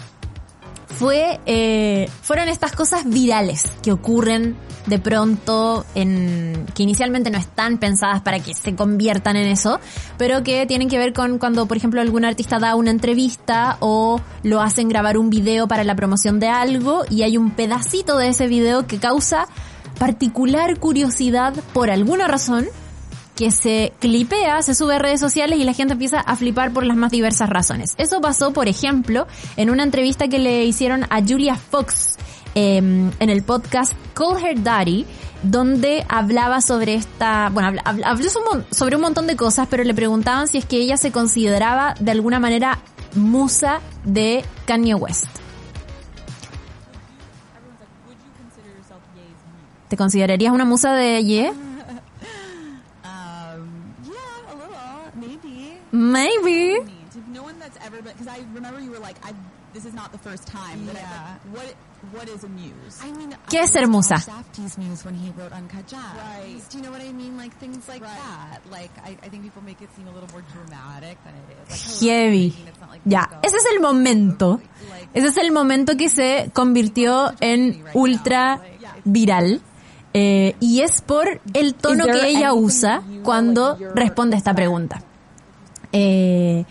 fue 0.98 1.40
eh, 1.46 2.08
fueron 2.22 2.48
estas 2.48 2.72
cosas 2.72 3.04
virales 3.04 3.64
que 3.82 3.92
ocurren 3.92 4.56
de 4.86 4.98
pronto 4.98 5.84
en 5.94 6.66
que 6.74 6.82
inicialmente 6.82 7.30
no 7.30 7.38
están 7.38 7.78
pensadas 7.78 8.20
para 8.20 8.40
que 8.40 8.54
se 8.54 8.74
conviertan 8.74 9.36
en 9.36 9.48
eso, 9.48 9.80
pero 10.18 10.42
que 10.42 10.66
tienen 10.66 10.88
que 10.88 10.98
ver 10.98 11.12
con 11.12 11.38
cuando 11.38 11.66
por 11.66 11.76
ejemplo 11.76 12.00
algún 12.00 12.24
artista 12.24 12.58
da 12.58 12.74
una 12.74 12.90
entrevista 12.90 13.76
o 13.80 14.20
lo 14.42 14.60
hacen 14.60 14.88
grabar 14.88 15.16
un 15.16 15.30
video 15.30 15.66
para 15.68 15.84
la 15.84 15.96
promoción 15.96 16.38
de 16.38 16.48
algo 16.48 17.04
y 17.08 17.22
hay 17.22 17.36
un 17.36 17.50
pedacito 17.52 18.18
de 18.18 18.28
ese 18.28 18.46
video 18.46 18.86
que 18.86 18.98
causa 18.98 19.46
particular 19.98 20.78
curiosidad 20.78 21.54
por 21.72 21.90
alguna 21.90 22.26
razón 22.28 22.66
que 23.36 23.50
se 23.50 23.92
clipea, 24.00 24.62
se 24.62 24.74
sube 24.74 24.94
a 24.94 24.98
redes 24.98 25.20
sociales 25.20 25.58
y 25.58 25.64
la 25.64 25.72
gente 25.72 25.94
empieza 25.94 26.20
a 26.20 26.36
flipar 26.36 26.72
por 26.72 26.86
las 26.86 26.96
más 26.96 27.10
diversas 27.10 27.48
razones. 27.48 27.94
Eso 27.98 28.20
pasó, 28.20 28.52
por 28.52 28.68
ejemplo, 28.68 29.26
en 29.56 29.70
una 29.70 29.82
entrevista 29.82 30.28
que 30.28 30.38
le 30.38 30.64
hicieron 30.64 31.04
a 31.10 31.20
Julia 31.20 31.56
Fox 31.56 32.16
eh, 32.54 32.76
en 32.76 33.30
el 33.30 33.42
podcast 33.42 33.92
Call 34.14 34.42
Her 34.42 34.62
Daddy, 34.62 35.06
donde 35.42 36.06
hablaba 36.08 36.60
sobre 36.60 36.94
esta, 36.94 37.50
bueno, 37.50 37.80
habló 37.84 38.28
sobre 38.70 38.96
un 38.96 39.02
montón 39.02 39.26
de 39.26 39.36
cosas, 39.36 39.66
pero 39.68 39.84
le 39.84 39.94
preguntaban 39.94 40.46
si 40.48 40.58
es 40.58 40.64
que 40.64 40.76
ella 40.76 40.96
se 40.96 41.10
consideraba 41.10 41.94
de 41.98 42.12
alguna 42.12 42.38
manera 42.38 42.78
musa 43.14 43.80
de 44.04 44.44
Kanye 44.66 44.94
West. 44.94 45.26
¿Te 49.88 49.96
considerarías 49.96 50.52
una 50.52 50.64
musa 50.64 50.94
de 50.94 51.22
Ye? 51.24 51.52
Maybe. 55.94 56.82
No 57.32 57.42
one 57.44 57.58
that's 57.60 57.78
ever 57.86 58.02
been, 58.02 58.12
because 58.12 58.26
I 58.26 58.38
remember 58.54 58.80
you 58.80 58.90
were 58.90 58.98
like, 58.98 59.16
I, 59.24 59.32
this 59.72 59.84
is 59.84 59.94
not 59.94 60.10
the 60.12 60.18
first 60.18 60.46
time 60.48 60.84
that 60.86 60.96
I, 60.96 61.00
like, 61.00 61.40
what, 61.54 61.74
what 62.12 62.28
is 62.28 62.42
a 62.44 62.48
muse? 62.48 62.98
I 63.02 63.12
mean, 63.12 63.34
¿Qué 63.48 63.60
es 63.62 63.70
ser 63.70 63.86
musa? 63.86 64.16
Safdie's 64.16 64.76
muse 64.78 65.04
when 65.04 65.14
he 65.14 65.30
wrote 65.38 65.52
Uncut 65.52 65.86
Gems. 65.86 66.02
Right. 66.16 66.60
Do 66.70 66.78
you 66.78 66.82
know 66.84 66.90
what 66.90 67.00
I 67.00 67.12
mean? 67.12 67.36
Like 67.36 67.56
things 67.58 67.88
like 67.88 68.02
Right. 68.02 68.18
that. 68.18 68.60
Like 68.70 68.90
I, 69.04 69.16
I 69.24 69.28
think 69.28 69.44
people 69.44 69.62
make 69.62 69.80
it 69.80 69.88
seem 69.96 70.06
a 70.08 70.10
little 70.12 70.28
more 70.32 70.42
dramatic 70.52 71.16
than 71.24 71.34
it 71.34 71.70
is. 71.72 72.02
Like, 72.02 72.10
Heavy. 72.10 72.46
I 72.46 72.58
mean, 72.58 72.90
like 72.90 73.00
Ya, 73.04 73.26
go- 73.30 73.38
ese 73.42 73.56
es 73.56 73.64
el 73.72 73.80
momento. 73.80 74.60
Ese 75.14 75.28
es 75.28 75.36
el 75.36 75.52
momento 75.52 75.96
que 75.96 76.08
se 76.08 76.50
convirtió 76.52 77.32
en 77.40 77.84
ultra 77.94 78.60
viral. 79.04 79.60
eh, 80.16 80.54
y 80.60 80.80
es 80.82 81.00
por 81.02 81.40
el 81.54 81.74
tono 81.74 82.04
que 82.06 82.28
ella 82.28 82.52
usa 82.54 83.02
cuando 83.24 83.76
responde 83.94 84.36
a 84.36 84.38
esta 84.38 84.54
pregunta. 84.54 85.02
Eh, 85.96 86.64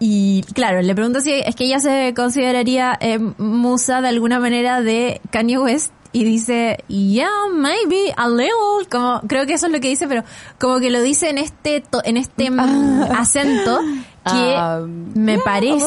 y 0.00 0.42
claro, 0.54 0.80
le 0.80 0.94
pregunto 0.94 1.20
si 1.20 1.30
es 1.30 1.54
que 1.54 1.64
ella 1.66 1.78
se 1.78 2.14
consideraría 2.16 2.96
eh, 3.02 3.18
musa 3.18 4.00
de 4.00 4.08
alguna 4.08 4.40
manera 4.40 4.80
de 4.80 5.20
Kanye 5.30 5.58
West 5.58 5.92
y 6.12 6.24
dice, 6.24 6.82
yeah, 6.88 7.28
maybe 7.52 8.12
a 8.16 8.26
little, 8.28 8.88
como 8.90 9.20
creo 9.28 9.46
que 9.46 9.52
eso 9.52 9.66
es 9.66 9.72
lo 9.72 9.78
que 9.80 9.88
dice, 9.88 10.08
pero 10.08 10.24
como 10.58 10.80
que 10.80 10.88
lo 10.90 11.02
dice 11.02 11.28
en 11.28 11.36
este 11.38 11.82
to- 11.82 12.00
en 12.04 12.16
este 12.16 12.50
mm, 12.50 13.02
acento 13.16 13.78
que 14.24 14.50
Um, 14.60 15.12
me 15.14 15.34
yeah, 15.36 15.44
parece, 15.44 15.86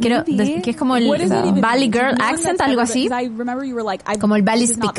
creo 0.00 0.24
que 0.24 0.70
es 0.70 0.76
como 0.76 0.96
el 0.96 1.08
Valley 1.60 1.90
Girl 1.92 2.14
accent, 2.20 2.60
algo 2.60 2.80
así. 2.80 3.08
como 4.20 4.36
el 4.36 4.42
Valley 4.42 4.68
time 4.68 4.92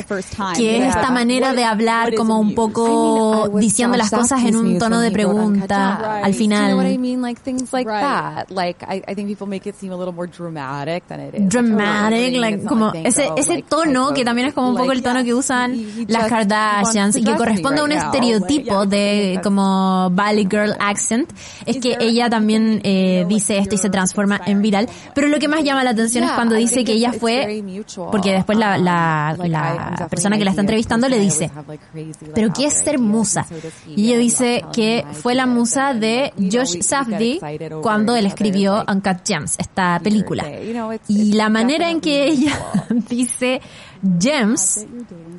que 0.56 0.78
es 0.78 0.96
esta 0.96 1.12
manera 1.12 1.54
de 1.54 1.64
hablar 1.64 2.14
como 2.16 2.40
un 2.40 2.54
poco 2.56 3.50
diciendo 3.60 3.98
las 3.98 4.12
cosas 4.12 4.44
en 4.44 4.56
un 4.56 4.78
tono 4.78 5.00
de 5.00 5.12
pregunta 5.12 6.22
al 6.24 6.34
final. 6.34 6.76
mean? 6.98 7.22
Like 7.22 7.42
things 7.42 7.72
like 7.72 7.90
Right. 7.90 8.02
that. 8.02 8.50
Like 8.50 8.84
I, 8.84 9.04
I 9.08 9.16
think 9.16 9.28
people 9.28 9.48
make 9.48 9.68
it 9.68 9.76
seem 9.76 9.92
a 9.92 9.96
little 9.96 10.14
more 10.14 10.28
dramatic 10.28 11.08
than 11.08 11.20
it 11.20 11.36
is. 11.36 11.50
Dramatic, 11.50 12.36
like, 12.38 12.64
como 12.66 12.92
ese, 12.94 13.30
ese 13.38 13.64
tono 13.68 14.14
que 14.14 14.24
también 14.26 14.48
es 14.48 14.54
como 14.54 14.70
un 14.70 14.78
poco 14.78 14.92
el 14.92 15.02
tono 15.02 15.24
que 15.24 15.34
usan 15.34 15.76
las 16.08 16.28
Kardashians 16.28 17.16
y 17.16 17.24
que 17.24 17.36
corresponde 17.36 17.82
a 17.82 17.84
un 17.84 17.92
estereotipo 17.92 18.86
de 18.86 19.40
como 19.44 20.10
Valley 20.12 20.48
Girl 20.50 20.76
accent, 20.80 21.32
es 21.66 21.78
que 21.78 21.98
ella 22.00 22.30
también 22.30 22.82
eh, 22.84 23.26
dice 23.28 23.58
esto 23.58 23.76
y 23.76 23.78
se 23.78 23.90
transforma 23.90 24.40
en 24.46 24.62
viral, 24.62 24.90
pero 25.16 25.28
lo 25.28 25.40
que 25.40 25.48
más 25.48 25.64
llama 25.64 25.84
la 25.84 25.92
atención 25.92 26.24
es 26.24 26.32
cuando 26.32 26.56
dice 26.56 26.84
que 26.84 26.94
ella 26.94 27.14
fue, 27.14 27.64
porque 28.12 28.32
después 28.32 28.58
la, 28.58 28.78
la, 28.78 29.36
la 29.38 30.08
persona 30.10 30.38
que 30.38 30.44
la 30.44 30.52
está 30.52 30.62
entrevistando 30.62 31.08
le 31.10 31.20
dice, 31.20 31.50
pero 32.36 32.52
¿qué 32.54 32.66
es 32.66 32.74
ser 32.74 33.00
musa? 33.00 33.46
Y 33.88 34.10
ella 34.10 34.18
dice 34.18 34.66
que 34.74 35.06
fue 35.14 35.36
la 35.36 35.46
musa 35.46 35.94
de 35.94 36.34
Josh 36.38 36.82
Safdie 36.82 37.40
cuando 37.82 38.16
él 38.16 38.26
escribió 38.26 38.84
Uncut 38.88 39.26
Gems, 39.26 39.56
esta 39.58 40.00
película. 40.04 40.46
Y 41.08 41.34
la 41.34 41.50
manera 41.50 41.90
en 41.90 42.02
que 42.02 42.28
ella 42.28 42.60
dice 43.10 43.62
Gems, 44.20 44.86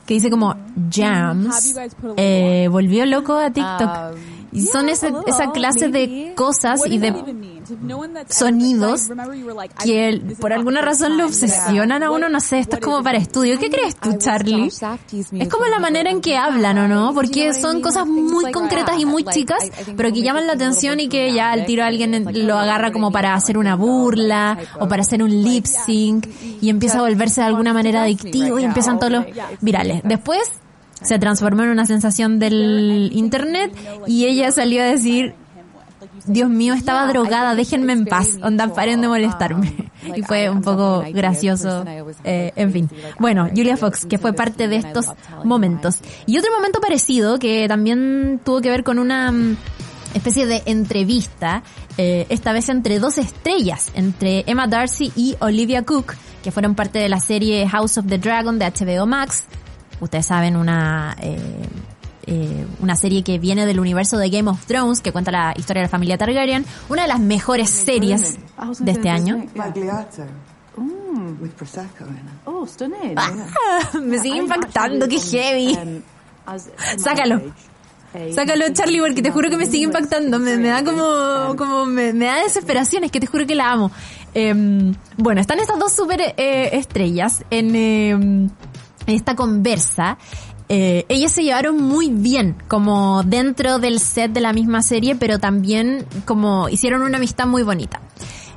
que 0.07 0.15
dice 0.15 0.31
como 0.31 0.57
Jams, 0.91 1.77
eh, 2.17 2.69
volvió 2.71 3.05
loco 3.07 3.35
a 3.35 3.51
TikTok. 3.51 4.17
Y 4.55 4.63
son 4.67 4.89
ese, 4.89 5.13
esa 5.27 5.51
clase 5.53 5.89
de 5.89 6.33
cosas 6.37 6.81
y 6.87 6.99
de 6.99 7.13
sonidos 8.29 9.09
que 9.83 10.23
por 10.41 10.53
alguna 10.53 10.81
razón 10.81 11.17
lo 11.19 11.27
obsesionan 11.27 12.03
a 12.03 12.11
uno, 12.11 12.29
no 12.29 12.41
sé, 12.41 12.59
esto 12.61 12.77
es 12.77 12.83
como 12.83 13.03
para 13.03 13.19
estudio. 13.19 13.59
¿Qué 13.59 13.71
crees 13.71 13.97
tú, 13.97 14.17
Charlie? 14.19 14.71
Es 15.43 15.49
como 15.49 15.65
la 15.67 15.79
manera 15.81 16.11
en 16.11 16.21
que 16.21 16.37
hablan, 16.37 16.79
¿o 16.79 16.89
no? 16.89 17.13
Porque 17.15 17.53
son 17.55 17.81
cosas 17.81 18.07
muy 18.07 18.53
concretas 18.53 18.99
y 18.99 19.07
muy 19.07 19.25
chicas, 19.25 19.71
pero 19.97 20.13
que 20.13 20.23
llaman 20.23 20.47
la 20.47 20.53
atención 20.55 21.01
y 21.01 21.09
que 21.09 21.33
ya 21.33 21.51
al 21.53 21.67
tiro 21.67 21.85
alguien 21.85 22.15
en- 22.15 22.47
lo 22.47 22.57
agarra 22.59 22.93
como 22.93 23.11
para 23.11 23.35
hacer 23.35 23.59
una 23.59 23.75
burla 23.77 24.59
o 24.79 24.89
para 24.89 25.03
hacer 25.03 25.23
un 25.23 25.31
lip 25.43 25.65
sync 25.67 26.27
y 26.61 26.69
empieza 26.69 26.99
a 26.99 27.03
volverse 27.03 27.41
de 27.41 27.47
alguna 27.49 27.73
manera 27.73 28.03
adictivo 28.03 28.59
y 28.59 28.65
empiezan 28.65 28.99
todos 28.99 29.13
los 29.13 29.25
virales. 29.61 30.01
Después 30.05 30.41
se 31.05 31.19
transformó 31.19 31.63
en 31.63 31.71
una 31.71 31.87
sensación 31.87 32.39
del 32.39 33.11
internet 33.13 33.73
y 34.07 34.27
ella 34.27 34.51
salió 34.51 34.83
a 34.83 34.87
decir 34.87 35.35
Dios 36.27 36.49
mío, 36.49 36.75
estaba 36.75 37.07
drogada, 37.07 37.55
déjenme 37.55 37.93
en 37.93 38.07
paz, 38.07 38.39
onda, 38.43 38.69
paren 38.69 39.01
de 39.01 39.09
molestarme. 39.09 39.91
Y 40.17 40.23
fue 40.23 40.49
un 40.51 40.63
poco 40.63 41.05
gracioso, 41.13 41.85
eh, 42.25 42.53
en 42.57 42.73
fin. 42.73 42.91
Bueno, 43.19 43.49
Julia 43.55 43.77
Fox, 43.77 44.07
que 44.07 44.19
fue 44.19 44.33
parte 44.33 44.69
de 44.69 44.77
estos 44.77 45.07
momentos. 45.45 45.99
Y 46.27 46.39
otro 46.39 46.51
momento 46.53 46.81
parecido, 46.81 47.39
que 47.39 47.67
también 47.69 48.41
tuvo 48.45 48.61
que 48.61 48.71
ver 48.71 48.85
con 48.85 48.99
una 48.99 49.33
mm, 49.33 49.57
especie 50.15 50.47
de 50.47 50.63
entrevista, 50.67 51.63
eh, 51.97 52.27
esta 52.29 52.53
vez 52.53 52.69
entre 52.69 52.99
dos 52.99 53.19
estrellas, 53.19 53.91
entre 53.95 54.45
Emma 54.47 54.67
Darcy 54.67 55.13
y 55.17 55.37
Olivia 55.41 55.83
Cook, 55.83 56.15
que 56.43 56.51
fueron 56.51 56.75
parte 56.75 56.99
de 56.99 57.09
la 57.09 57.21
serie 57.21 57.67
House 57.69 57.99
of 57.99 58.07
the 58.07 58.19
Dragon 58.19 58.59
de 58.59 58.67
HBO 58.67 59.07
Max. 59.07 59.45
Ustedes 60.01 60.27
saben, 60.27 60.57
una... 60.57 61.17
eh, 61.21 61.39
eh, 62.27 62.67
una 62.81 62.97
serie 62.97 63.23
que 63.23 63.39
viene 63.39 63.67
del 63.67 63.79
universo 63.81 64.17
de 64.17 64.31
Game 64.31 64.51
of 64.51 64.65
Thrones, 64.65 65.01
que 65.01 65.13
cuenta 65.13 65.31
la 65.31 65.53
historia 65.57 65.83
de 65.83 65.87
la 65.87 65.91
familia 65.91 66.17
Targaryen, 66.17 66.65
una 66.89 67.03
de 67.03 67.09
las 67.09 67.21
mejores 67.21 67.69
series 67.71 68.39
de 68.79 68.91
este 68.93 69.11
año. 69.11 69.37
It. 69.39 69.51
Oh, 72.47 72.67
stunning. 72.67 73.15
Me 74.03 74.19
sigue 74.19 74.39
impactando, 74.39 75.07
qué 75.07 75.21
heavy. 75.21 75.77
Um, 75.77 76.03
Sácalo. 76.99 77.41
Sácalo, 78.33 78.67
Charlie, 78.73 79.01
porque 79.01 79.23
te 79.23 79.31
juro 79.33 79.51
que 79.51 79.57
me 79.57 79.67
sigue 79.67 79.85
impactando. 79.85 80.39
Me, 80.39 80.57
me 80.57 80.69
da 80.69 80.85
como, 80.85 81.57
como 81.57 81.85
me, 81.85 82.13
me 82.13 82.27
da 82.27 82.37
desesperación, 82.45 83.03
es 83.03 83.11
que 83.11 83.19
te 83.19 83.27
juro 83.27 83.45
que 83.45 83.57
la 83.57 83.73
amo. 83.73 83.91
Em, 84.35 84.95
bueno, 85.17 85.41
están 85.41 85.59
estas 85.59 85.81
dos 85.81 85.93
super 85.93 86.21
eh, 86.21 86.71
estrellas 86.75 87.45
en, 87.51 87.75
em, 87.75 88.45
en 88.45 88.51
esta 89.07 89.35
conversa. 89.35 90.19
Eh, 90.69 91.05
ellas 91.09 91.33
se 91.33 91.43
llevaron 91.43 91.81
muy 91.81 92.09
bien, 92.09 92.57
como 92.69 93.23
dentro 93.23 93.79
del 93.79 94.01
set 94.01 94.33
de 94.33 94.41
la 94.41 94.53
misma 94.53 94.83
serie, 94.83 95.15
pero 95.15 95.39
también 95.39 96.07
como 96.25 96.69
hicieron 96.69 97.03
una 97.03 97.19
amistad 97.19 97.47
muy 97.47 97.63
bonita. 97.63 98.01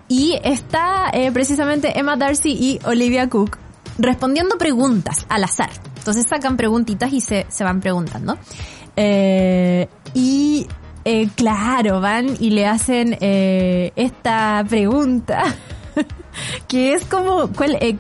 Y 0.07 0.39
está 0.43 1.09
eh, 1.11 1.31
precisamente 1.31 1.99
Emma 1.99 2.15
Darcy 2.15 2.51
y 2.51 2.79
Olivia 2.85 3.27
Cook 3.29 3.57
respondiendo 3.99 4.57
preguntas 4.57 5.25
al 5.27 5.43
azar. 5.43 5.69
Entonces 5.97 6.25
sacan 6.29 6.55
preguntitas 6.55 7.11
y 7.11 7.19
se, 7.19 7.45
se 7.49 7.63
van 7.63 7.81
preguntando. 7.81 8.37
Eh, 8.95 9.87
y 10.13 10.65
eh, 11.09 11.29
claro, 11.35 12.01
van 12.01 12.35
y 12.37 12.49
le 12.49 12.65
hacen 12.67 13.17
eh, 13.21 13.93
esta 13.95 14.61
pregunta 14.67 15.55
que 16.67 16.91
es 16.91 17.05
como, 17.05 17.47
¿cuál, 17.53 17.77
eh, 17.79 17.95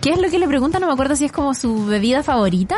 ¿qué 0.00 0.10
es 0.10 0.18
lo 0.18 0.30
que 0.30 0.38
le 0.38 0.48
preguntan? 0.48 0.80
No 0.80 0.86
me 0.86 0.92
acuerdo 0.92 1.16
si 1.16 1.24
es 1.24 1.32
como 1.32 1.54
su 1.54 1.86
bebida 1.86 2.22
favorita 2.22 2.76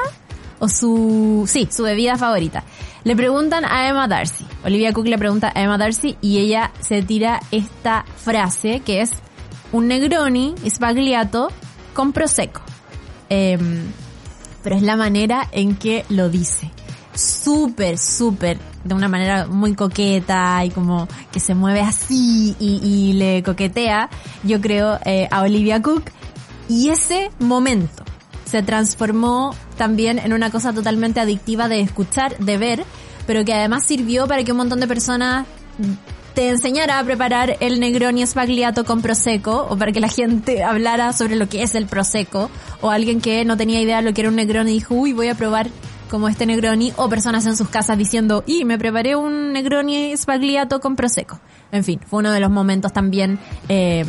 o 0.59 0.69
su, 0.69 1.45
sí, 1.47 1.69
su 1.71 1.83
bebida 1.83 2.17
favorita. 2.17 2.65
Le 3.05 3.15
preguntan 3.15 3.65
a 3.65 3.89
Emma 3.89 4.09
Darcy. 4.09 4.45
Olivia 4.65 4.93
Cook 4.93 5.07
le 5.07 5.19
pregunta 5.19 5.53
a 5.55 5.63
Emma 5.63 5.79
Darcy 5.79 6.17
y 6.21 6.39
ella 6.39 6.73
se 6.81 7.03
tira 7.03 7.41
esta 7.51 8.05
frase 8.17 8.81
que 8.81 9.01
es 9.01 9.11
un 9.73 9.89
Negroni 9.89 10.55
spagliato 10.69 11.49
con 11.95 12.13
prosecco. 12.13 12.63
Em, 13.29 13.85
pero 14.63 14.77
es 14.77 14.83
la 14.83 14.97
manera 14.97 15.49
en 15.53 15.77
que 15.77 16.05
lo 16.09 16.29
dice. 16.29 16.71
Súper, 17.15 17.97
súper, 17.97 18.59
de 18.85 18.95
una 18.95 19.09
manera 19.09 19.47
muy 19.47 19.75
coqueta 19.75 20.65
y 20.65 20.71
como 20.71 21.09
que 21.33 21.41
se 21.41 21.55
mueve 21.55 21.81
así 21.81 22.55
y, 22.59 23.15
le 23.15 23.43
coquetea, 23.43 24.11
yo 24.43 24.61
creo, 24.61 24.99
eh, 25.05 25.29
a 25.31 25.43
Olivia 25.43 25.81
Cook. 25.81 26.11
Y 26.69 26.89
ese 26.89 27.31
momento 27.39 28.05
se 28.45 28.63
transformó 28.63 29.55
también 29.77 30.19
en 30.19 30.33
una 30.33 30.51
cosa 30.51 30.73
totalmente 30.73 31.21
adictiva 31.21 31.69
de 31.69 31.81
escuchar, 31.81 32.39
de 32.39 32.59
ver, 32.59 32.85
pero 33.27 33.45
que 33.45 33.53
además 33.53 33.85
sirvió 33.85 34.27
para 34.27 34.45
que 34.45 34.53
un 34.53 34.59
montón 34.59 34.81
de 34.81 34.87
personas 34.87 35.47
te 36.35 36.49
enseñara 36.51 36.99
a 36.99 37.05
preparar 37.05 37.57
el 37.61 37.81
Negroni 37.81 38.27
Spagliato 38.27 38.85
con 38.85 39.01
Prosecco, 39.01 39.67
o 39.71 39.77
para 39.77 39.91
que 39.91 40.01
la 40.01 40.09
gente 40.09 40.63
hablara 40.63 41.13
sobre 41.13 41.35
lo 41.35 41.49
que 41.49 41.63
es 41.63 41.75
el 41.75 41.87
Prosecco, 41.87 42.51
o 42.83 42.91
alguien 42.91 43.21
que 43.21 43.45
no 43.45 43.57
tenía 43.57 43.81
idea 43.81 43.97
de 43.97 44.03
lo 44.03 44.13
que 44.13 44.21
era 44.21 44.31
un 44.31 44.37
Negroni 44.37 44.71
dijo, 44.71 44.95
uy, 44.95 45.13
voy 45.13 45.29
a 45.29 45.35
probar 45.35 45.69
como 46.11 46.29
este 46.29 46.47
Negroni, 46.47 46.93
o 46.97 47.09
personas 47.09 47.47
en 47.47 47.57
sus 47.57 47.69
casas 47.69 47.97
diciendo, 47.99 48.45
y 48.47 48.65
me 48.65 48.79
preparé 48.79 49.17
un 49.17 49.55
Negroni 49.55 50.17
Spagliato 50.17 50.79
con 50.81 50.95
Prosecco. 50.95 51.41
En 51.73 51.85
fin, 51.85 52.01
fue 52.07 52.21
uno 52.21 52.31
de 52.31 52.41
los 52.41 52.51
momentos 52.51 52.93
también 52.93 53.39
eh, 53.69 54.05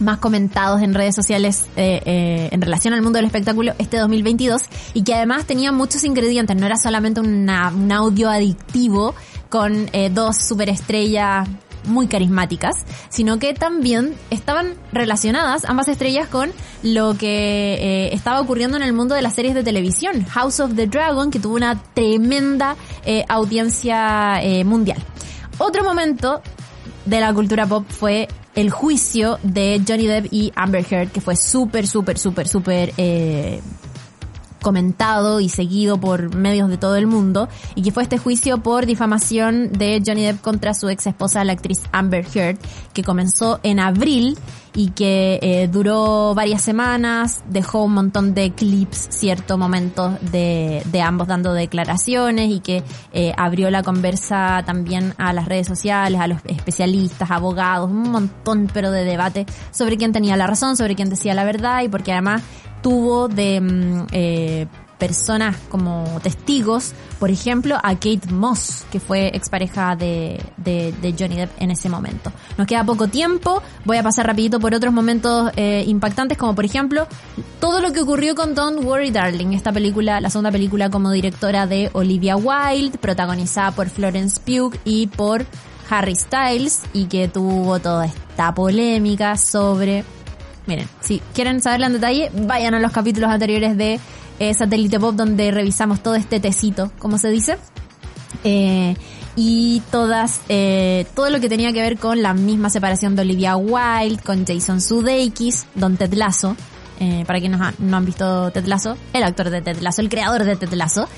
más 0.00 0.18
comentados 0.18 0.82
en 0.82 0.94
redes 0.94 1.14
sociales 1.14 1.66
eh, 1.76 2.02
eh, 2.04 2.48
en 2.50 2.60
relación 2.60 2.94
al 2.94 3.02
mundo 3.02 3.18
del 3.18 3.26
espectáculo 3.26 3.72
este 3.78 3.98
2022 3.98 4.62
y 4.92 5.02
que 5.02 5.14
además 5.14 5.46
tenía 5.46 5.72
muchos 5.72 6.04
ingredientes, 6.04 6.56
no 6.56 6.66
era 6.66 6.76
solamente 6.76 7.20
un 7.20 7.48
audio 7.92 8.30
adictivo 8.30 9.14
con 9.54 9.88
eh, 9.92 10.10
dos 10.12 10.38
superestrellas 10.38 11.48
muy 11.84 12.08
carismáticas, 12.08 12.74
sino 13.08 13.38
que 13.38 13.54
también 13.54 14.16
estaban 14.30 14.74
relacionadas 14.90 15.64
ambas 15.66 15.86
estrellas 15.86 16.26
con 16.26 16.50
lo 16.82 17.16
que 17.16 17.74
eh, 17.74 18.14
estaba 18.14 18.40
ocurriendo 18.40 18.76
en 18.76 18.82
el 18.82 18.92
mundo 18.92 19.14
de 19.14 19.22
las 19.22 19.34
series 19.34 19.54
de 19.54 19.62
televisión. 19.62 20.24
House 20.24 20.58
of 20.58 20.74
the 20.74 20.88
Dragon, 20.88 21.30
que 21.30 21.38
tuvo 21.38 21.54
una 21.54 21.80
tremenda 21.94 22.74
eh, 23.06 23.24
audiencia 23.28 24.40
mundial. 24.64 24.98
Otro 25.58 25.84
momento 25.84 26.42
de 27.04 27.20
la 27.20 27.32
cultura 27.32 27.64
pop 27.64 27.84
fue 27.88 28.26
el 28.54 28.70
juicio 28.70 29.38
de 29.42 29.80
Johnny 29.86 30.06
Depp 30.06 30.32
y 30.32 30.52
Amber 30.54 30.84
Heard, 30.88 31.10
que 31.10 31.20
fue 31.20 31.36
súper, 31.36 31.86
súper, 31.86 32.18
súper, 32.18 32.48
súper 32.48 32.92
eh, 32.96 33.60
comentado 34.64 35.40
y 35.40 35.50
seguido 35.50 36.00
por 36.00 36.34
medios 36.34 36.70
de 36.70 36.78
todo 36.78 36.96
el 36.96 37.06
mundo, 37.06 37.48
y 37.74 37.82
que 37.82 37.92
fue 37.92 38.02
este 38.02 38.16
juicio 38.16 38.62
por 38.62 38.86
difamación 38.86 39.70
de 39.72 40.02
Johnny 40.04 40.22
Depp 40.24 40.40
contra 40.40 40.72
su 40.72 40.88
ex 40.88 41.06
esposa, 41.06 41.44
la 41.44 41.52
actriz 41.52 41.82
Amber 41.92 42.26
Heard, 42.34 42.56
que 42.94 43.04
comenzó 43.04 43.60
en 43.62 43.78
abril 43.78 44.38
y 44.74 44.90
que 44.90 45.38
eh, 45.42 45.68
duró 45.68 46.34
varias 46.34 46.62
semanas, 46.62 47.44
dejó 47.48 47.84
un 47.84 47.92
montón 47.92 48.34
de 48.34 48.52
clips, 48.52 49.06
cierto, 49.10 49.56
momentos 49.56 50.14
de, 50.32 50.82
de 50.86 51.00
ambos 51.00 51.28
dando 51.28 51.52
declaraciones 51.52 52.50
y 52.50 52.60
que 52.60 52.82
eh, 53.12 53.32
abrió 53.36 53.70
la 53.70 53.82
conversa 53.82 54.62
también 54.66 55.14
a 55.18 55.32
las 55.32 55.46
redes 55.46 55.68
sociales, 55.68 56.20
a 56.20 56.26
los 56.26 56.38
especialistas, 56.46 57.30
abogados, 57.30 57.90
un 57.90 58.10
montón 58.10 58.68
pero 58.72 58.90
de 58.90 59.04
debate 59.04 59.46
sobre 59.70 59.96
quién 59.96 60.12
tenía 60.12 60.36
la 60.36 60.46
razón, 60.46 60.76
sobre 60.76 60.96
quién 60.96 61.10
decía 61.10 61.34
la 61.34 61.44
verdad 61.44 61.82
y 61.82 61.88
porque 61.88 62.12
además 62.12 62.42
tuvo 62.84 63.28
de 63.28 63.62
mm, 63.62 64.06
eh, 64.12 64.66
personas 64.98 65.56
como 65.70 66.04
testigos, 66.22 66.92
por 67.18 67.30
ejemplo, 67.30 67.76
a 67.82 67.94
Kate 67.94 68.30
Moss, 68.30 68.84
que 68.92 69.00
fue 69.00 69.28
expareja 69.34 69.96
de, 69.96 70.38
de, 70.58 70.92
de 71.00 71.14
Johnny 71.18 71.36
Depp 71.36 71.50
en 71.60 71.70
ese 71.70 71.88
momento. 71.88 72.30
Nos 72.58 72.66
queda 72.66 72.84
poco 72.84 73.08
tiempo, 73.08 73.62
voy 73.86 73.96
a 73.96 74.02
pasar 74.02 74.26
rapidito 74.26 74.60
por 74.60 74.74
otros 74.74 74.92
momentos 74.92 75.50
eh, 75.56 75.82
impactantes, 75.86 76.36
como 76.36 76.54
por 76.54 76.66
ejemplo, 76.66 77.08
todo 77.58 77.80
lo 77.80 77.90
que 77.92 78.02
ocurrió 78.02 78.34
con 78.34 78.54
Don't 78.54 78.84
Worry 78.84 79.10
Darling, 79.10 79.54
esta 79.54 79.72
película, 79.72 80.20
la 80.20 80.28
segunda 80.28 80.52
película 80.52 80.90
como 80.90 81.10
directora 81.10 81.66
de 81.66 81.88
Olivia 81.94 82.36
Wilde, 82.36 82.98
protagonizada 82.98 83.70
por 83.70 83.88
Florence 83.88 84.38
Pugh 84.40 84.76
y 84.84 85.06
por 85.06 85.46
Harry 85.88 86.16
Styles, 86.16 86.82
y 86.92 87.06
que 87.06 87.28
tuvo 87.28 87.78
toda 87.78 88.04
esta 88.04 88.54
polémica 88.54 89.38
sobre 89.38 90.04
Miren, 90.66 90.88
si 91.00 91.20
quieren 91.34 91.60
saberla 91.60 91.86
en 91.88 91.92
detalle, 91.94 92.30
vayan 92.34 92.74
a 92.74 92.80
los 92.80 92.90
capítulos 92.92 93.30
anteriores 93.30 93.76
de 93.76 94.00
eh, 94.38 94.54
Satélite 94.54 94.98
Pop 94.98 95.14
donde 95.14 95.50
revisamos 95.50 96.02
todo 96.02 96.14
este 96.14 96.40
tecito, 96.40 96.90
como 96.98 97.18
se 97.18 97.28
dice. 97.30 97.56
Eh, 98.44 98.94
y 99.36 99.82
todas, 99.90 100.40
eh, 100.48 101.06
todo 101.14 101.28
lo 101.30 101.40
que 101.40 101.48
tenía 101.48 101.72
que 101.72 101.80
ver 101.80 101.98
con 101.98 102.22
la 102.22 102.34
misma 102.34 102.70
separación 102.70 103.16
de 103.16 103.22
Olivia 103.22 103.56
Wilde, 103.56 104.22
con 104.22 104.46
Jason 104.46 104.80
Sudeikis, 104.80 105.66
Don 105.74 105.96
Ted 105.96 106.12
Lasso, 106.14 106.56
eh, 107.00 107.24
para 107.26 107.40
quienes 107.40 107.58
no, 107.78 107.96
han- 107.96 108.04
visto 108.06 108.50
Ted 108.52 108.66
Lasso, 108.66 108.96
el 109.12 109.24
actor 109.24 109.50
de 109.50 109.60
Ted 109.60 109.78
Lasso, 109.80 110.00
el 110.02 110.08
creador 110.08 110.44
de 110.44 110.56
Ted 110.56 110.72
Lasso, 110.74 111.08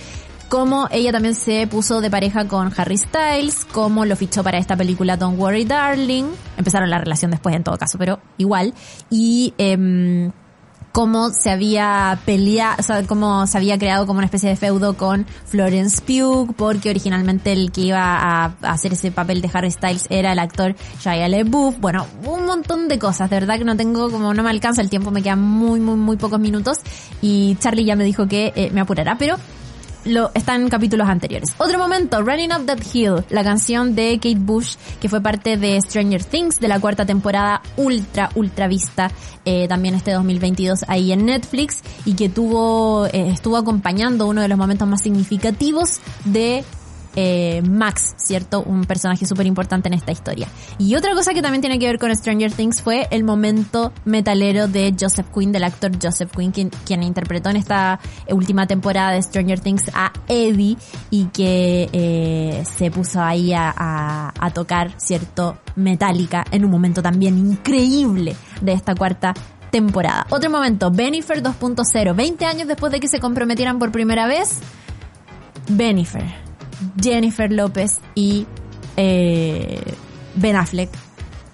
como 0.49 0.89
ella 0.91 1.13
también 1.13 1.35
se 1.35 1.67
puso 1.67 2.01
de 2.01 2.11
pareja 2.11 2.47
con 2.47 2.73
Harry 2.77 2.99
Styles, 2.99 3.65
como 3.65 4.05
lo 4.05 4.17
fichó 4.17 4.45
para 4.45 4.59
esta 4.59 4.77
película 4.77 5.17
Don't 5.17 5.39
Worry 5.39 5.65
Darling, 5.65 6.25
empezaron 6.57 6.91
la 6.91 6.99
relación 6.99 7.31
después 7.31 7.55
en 7.55 7.65
todo 7.65 7.77
caso, 7.79 7.99
pero 7.99 8.21
igual, 8.39 8.75
y 9.11 9.55
em, 9.59 10.31
cómo 10.97 11.29
se 11.29 11.51
había 11.51 12.19
peleado, 12.25 12.77
o 12.79 12.83
sea, 12.83 13.03
cómo 13.03 13.47
se 13.47 13.59
había 13.59 13.77
creado 13.79 14.07
como 14.07 14.17
una 14.17 14.25
especie 14.25 14.49
de 14.49 14.57
feudo 14.57 14.97
con 14.97 15.27
Florence 15.45 16.01
Pugh, 16.01 16.55
porque 16.57 16.89
originalmente 16.89 17.53
el 17.53 17.71
que 17.71 17.83
iba 17.83 18.17
a 18.17 18.45
hacer 18.63 18.95
ese 18.95 19.11
papel 19.11 19.43
de 19.43 19.51
Harry 19.53 19.71
Styles 19.71 20.07
era 20.09 20.33
el 20.33 20.39
actor 20.39 20.75
Shia 20.99 21.29
LaBeouf. 21.29 21.79
Bueno, 21.81 22.07
un 22.25 22.47
montón 22.47 22.89
de 22.89 22.99
cosas. 22.99 23.29
De 23.29 23.37
verdad 23.37 23.59
que 23.59 23.65
no 23.67 23.77
tengo, 23.77 24.11
como 24.11 24.33
no 24.33 24.43
me 24.43 24.49
alcanza 24.49 24.81
el 24.81 24.89
tiempo, 24.89 25.11
me 25.11 25.23
quedan 25.23 25.43
muy, 25.43 25.81
muy, 25.81 25.97
muy 25.97 26.17
pocos 26.17 26.41
minutos. 26.41 26.79
Y 27.21 27.57
Charlie 27.57 27.85
ya 27.85 27.95
me 27.95 28.05
dijo 28.05 28.27
que 28.27 28.55
eh, 28.57 28.71
me 28.73 28.81
apurará, 28.81 29.19
pero 29.19 29.37
lo 30.07 30.31
está 30.35 30.55
en 30.55 30.69
capítulos 30.69 31.09
anteriores. 31.09 31.51
Otro 31.59 31.79
momento, 31.79 32.23
Running 32.23 32.53
Up 32.53 32.67
That 32.67 32.79
Hill, 32.93 33.25
la 33.31 33.45
canción 33.45 33.95
de 33.95 34.15
Kate 34.17 34.39
Bush, 34.39 34.77
que 35.01 35.09
fue 35.09 35.21
parte 35.21 35.57
de 35.57 35.81
Stranger 35.81 36.25
Things, 36.25 36.61
de 36.61 36.69
la 36.69 36.81
cuarta 36.81 37.05
temporada, 37.05 37.61
ultra, 37.77 38.31
ultra 38.35 38.69
vista, 38.69 39.11
eh, 39.45 39.67
también 39.69 39.95
este 39.95 40.13
2022 40.13 40.85
ahí 40.89 41.13
en 41.13 41.27
Netflix, 41.27 41.83
y 42.05 42.15
que 42.15 42.29
tuvo, 42.29 43.07
eh, 43.07 43.31
estuvo 43.31 43.57
acompañando 43.57 44.27
uno 44.27 44.41
de 44.41 44.49
los 44.49 44.59
momentos 44.59 44.89
más 44.89 45.03
significativos 45.03 46.01
de 46.25 46.65
eh, 47.17 47.63
Max, 47.69 48.15
¿cierto? 48.19 48.61
Un 48.63 48.85
personaje 48.85 49.27
súper 49.27 49.47
importante 49.47 49.89
en 49.89 49.95
esta 49.95 50.13
historia. 50.13 50.47
Y 50.79 50.95
otra 50.95 51.15
cosa 51.15 51.35
que 51.35 51.43
también 51.43 51.61
tiene 51.63 51.79
que 51.79 51.87
ver 51.87 51.99
con 51.99 52.15
Stranger 52.15 52.53
Things 52.53 52.81
fue 52.83 53.09
el 53.11 53.25
momento 53.25 53.93
metalero 54.05 54.69
de 54.69 54.95
Joseph 54.99 55.27
Quinn, 55.35 55.51
del 55.53 55.65
actor 55.65 55.91
Joseph 56.01 56.31
Quinn, 56.37 56.53
quien, 56.53 57.03
interpretó 57.03 57.51
en 57.51 57.57
esta 57.57 57.99
última 58.31 58.67
temporada 58.67 59.13
de 59.13 59.23
Stranger 59.23 59.61
Things 59.61 59.91
a 59.95 60.13
Eddie 60.29 60.77
y 61.11 61.25
que 61.27 61.89
eh, 61.93 62.65
se 62.77 62.91
puso 62.91 63.21
ahí 63.23 63.53
a, 63.53 63.73
a- 63.77 64.33
a 64.39 64.51
tocar, 64.51 64.93
¿cierto? 64.99 65.59
Metallica 65.77 66.45
en 66.51 66.65
un 66.65 66.71
momento 66.71 67.03
también 67.03 67.39
increíble 67.39 68.37
de 68.61 68.73
esta 68.73 68.95
cuarta 68.95 69.35
temporada. 69.71 70.27
Otro 70.31 70.51
momento, 70.51 70.91
Benifer 70.91 71.43
2.0, 71.43 72.15
20 72.15 72.45
años 72.47 72.69
después 72.69 72.93
de 72.93 73.01
que 73.01 73.09
se 73.09 73.21
comprometieran 73.21 73.79
por 73.79 73.91
primera 73.93 74.27
vez, 74.27 74.61
Benifer, 75.69 76.25
Jennifer 77.01 77.53
López 77.53 77.99
y 78.15 78.47
eh, 78.97 79.95
Ben 80.35 80.57
Affleck 80.57 80.91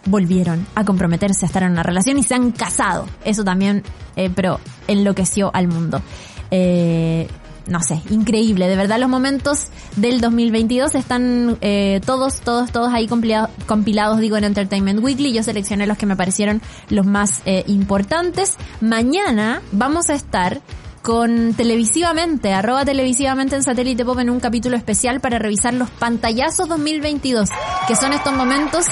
volvieron 0.06 0.66
a 0.74 0.84
comprometerse 0.84 1.44
a 1.44 1.48
estar 1.48 1.62
en 1.62 1.72
una 1.72 1.82
relación 1.82 2.18
y 2.18 2.22
se 2.22 2.34
han 2.34 2.50
casado. 2.52 3.06
Eso 3.24 3.44
también, 3.44 3.82
eh, 4.16 4.30
pero 4.34 4.60
enloqueció 4.88 5.50
al 5.54 5.68
mundo. 5.68 6.02
Eh, 6.50 7.28
no 7.66 7.80
sé, 7.80 8.00
increíble. 8.10 8.68
De 8.68 8.76
verdad 8.76 8.98
los 8.98 9.08
momentos 9.08 9.68
del 9.96 10.20
2022 10.20 10.94
están 10.94 11.58
eh, 11.60 12.00
todos, 12.04 12.40
todos, 12.40 12.72
todos 12.72 12.92
ahí 12.92 13.06
compilados, 13.06 14.18
digo, 14.20 14.36
en 14.36 14.44
Entertainment 14.44 15.02
Weekly. 15.02 15.32
Yo 15.32 15.42
seleccioné 15.42 15.86
los 15.86 15.98
que 15.98 16.06
me 16.06 16.16
parecieron 16.16 16.60
los 16.88 17.06
más 17.06 17.42
eh, 17.46 17.64
importantes. 17.66 18.56
Mañana 18.80 19.62
vamos 19.70 20.10
a 20.10 20.14
estar 20.14 20.60
con 21.02 21.54
televisivamente, 21.54 22.52
arroba 22.52 22.84
televisivamente 22.84 23.56
en 23.56 23.62
Satélite 23.64 24.04
Pop 24.04 24.18
en 24.20 24.30
un 24.30 24.40
capítulo 24.40 24.76
especial 24.76 25.20
para 25.20 25.38
revisar 25.38 25.74
los 25.74 25.90
pantallazos 25.90 26.68
2022, 26.68 27.50
que 27.88 27.96
son 27.96 28.12
estos 28.12 28.32
momentos, 28.32 28.86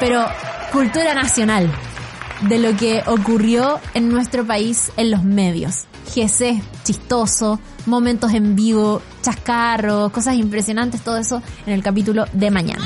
pero 0.00 0.24
cultura 0.72 1.14
nacional, 1.14 1.70
de 2.48 2.58
lo 2.58 2.76
que 2.76 3.02
ocurrió 3.06 3.78
en 3.94 4.08
nuestro 4.08 4.46
país 4.46 4.90
en 4.96 5.10
los 5.10 5.22
medios. 5.22 5.84
GC, 6.14 6.60
chistoso, 6.84 7.60
momentos 7.86 8.32
en 8.32 8.56
vivo, 8.56 9.02
chascarros, 9.22 10.10
cosas 10.10 10.34
impresionantes, 10.34 11.02
todo 11.02 11.18
eso 11.18 11.42
en 11.66 11.74
el 11.74 11.82
capítulo 11.82 12.24
de 12.32 12.50
mañana. 12.50 12.84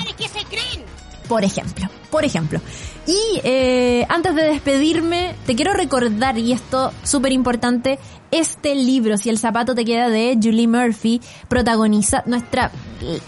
Por 1.29 1.43
ejemplo, 1.43 1.89
por 2.11 2.25
ejemplo. 2.25 2.61
Y 3.07 3.41
eh, 3.43 4.07
antes 4.09 4.35
de 4.35 4.43
despedirme, 4.43 5.35
te 5.47 5.55
quiero 5.55 5.73
recordar, 5.75 6.39
y 6.39 6.53
esto 6.53 6.93
súper 7.03 7.33
importante, 7.33 7.99
este 8.31 8.75
libro, 8.75 9.17
Si 9.17 9.31
el 9.31 9.39
zapato 9.39 9.75
te 9.75 9.85
queda, 9.85 10.09
de 10.09 10.39
Julie 10.43 10.69
Murphy, 10.69 11.21
protagoniza 11.49 12.23
nuestra, 12.27 12.71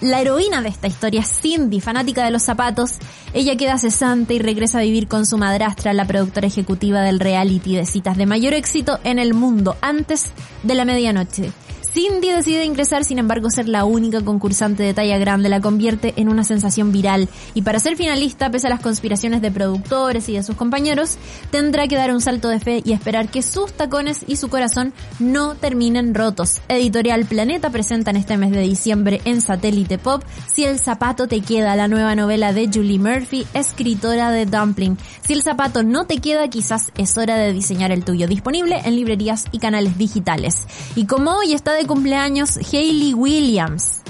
la 0.00 0.20
heroína 0.20 0.62
de 0.62 0.68
esta 0.68 0.86
historia, 0.86 1.22
Cindy, 1.22 1.80
fanática 1.80 2.24
de 2.24 2.30
los 2.30 2.42
zapatos. 2.42 2.94
Ella 3.32 3.56
queda 3.56 3.78
cesante 3.78 4.34
y 4.34 4.38
regresa 4.38 4.78
a 4.78 4.82
vivir 4.82 5.08
con 5.08 5.26
su 5.26 5.38
madrastra, 5.38 5.92
la 5.92 6.06
productora 6.06 6.46
ejecutiva 6.46 7.00
del 7.02 7.20
reality 7.20 7.76
de 7.76 7.86
citas 7.86 8.16
de 8.16 8.26
mayor 8.26 8.54
éxito 8.54 8.98
en 9.04 9.18
el 9.18 9.34
mundo, 9.34 9.76
antes 9.80 10.26
de 10.62 10.74
la 10.74 10.84
medianoche. 10.84 11.52
Cindy 11.98 12.30
decide 12.30 12.64
ingresar, 12.64 13.02
sin 13.02 13.18
embargo 13.18 13.50
ser 13.50 13.68
la 13.68 13.84
única 13.84 14.24
concursante 14.24 14.84
de 14.84 14.94
talla 14.94 15.18
grande 15.18 15.48
la 15.48 15.60
convierte 15.60 16.14
en 16.16 16.28
una 16.28 16.44
sensación 16.44 16.92
viral 16.92 17.28
y 17.54 17.62
para 17.62 17.80
ser 17.80 17.96
finalista, 17.96 18.52
pese 18.52 18.68
a 18.68 18.70
las 18.70 18.78
conspiraciones 18.78 19.42
de 19.42 19.50
productores 19.50 20.28
y 20.28 20.34
de 20.34 20.44
sus 20.44 20.54
compañeros, 20.54 21.18
tendrá 21.50 21.88
que 21.88 21.96
dar 21.96 22.12
un 22.12 22.20
salto 22.20 22.50
de 22.50 22.60
fe 22.60 22.82
y 22.84 22.92
esperar 22.92 23.28
que 23.28 23.42
sus 23.42 23.72
tacones 23.72 24.22
y 24.28 24.36
su 24.36 24.48
corazón 24.48 24.92
no 25.18 25.56
terminen 25.56 26.14
rotos. 26.14 26.60
Editorial 26.68 27.24
Planeta 27.24 27.70
presenta 27.70 28.12
en 28.12 28.18
este 28.18 28.36
mes 28.36 28.52
de 28.52 28.60
diciembre 28.60 29.20
en 29.24 29.40
Satélite 29.40 29.98
Pop 29.98 30.22
Si 30.54 30.62
el 30.62 30.78
zapato 30.78 31.26
te 31.26 31.40
queda, 31.40 31.74
la 31.74 31.88
nueva 31.88 32.14
novela 32.14 32.52
de 32.52 32.70
Julie 32.72 33.00
Murphy, 33.00 33.44
escritora 33.54 34.30
de 34.30 34.46
Dumpling. 34.46 34.98
Si 35.26 35.32
el 35.32 35.42
zapato 35.42 35.82
no 35.82 36.06
te 36.06 36.18
queda, 36.18 36.46
quizás 36.46 36.92
es 36.96 37.18
hora 37.18 37.36
de 37.36 37.52
diseñar 37.52 37.90
el 37.90 38.04
tuyo, 38.04 38.28
disponible 38.28 38.80
en 38.84 38.94
librerías 38.94 39.46
y 39.50 39.58
canales 39.58 39.98
digitales. 39.98 40.62
Y 40.94 41.06
como 41.06 41.32
hoy 41.32 41.54
está 41.54 41.74
de 41.74 41.87
cumpleaños 41.88 42.56
Hayley 42.58 43.14
Williams. 43.14 44.02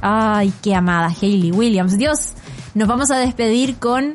Ay, 0.00 0.52
qué 0.62 0.76
amada 0.76 1.08
Hayley 1.08 1.50
Williams. 1.50 1.98
Dios, 1.98 2.34
nos 2.74 2.86
vamos 2.86 3.10
a 3.10 3.18
despedir 3.18 3.76
con 3.78 4.12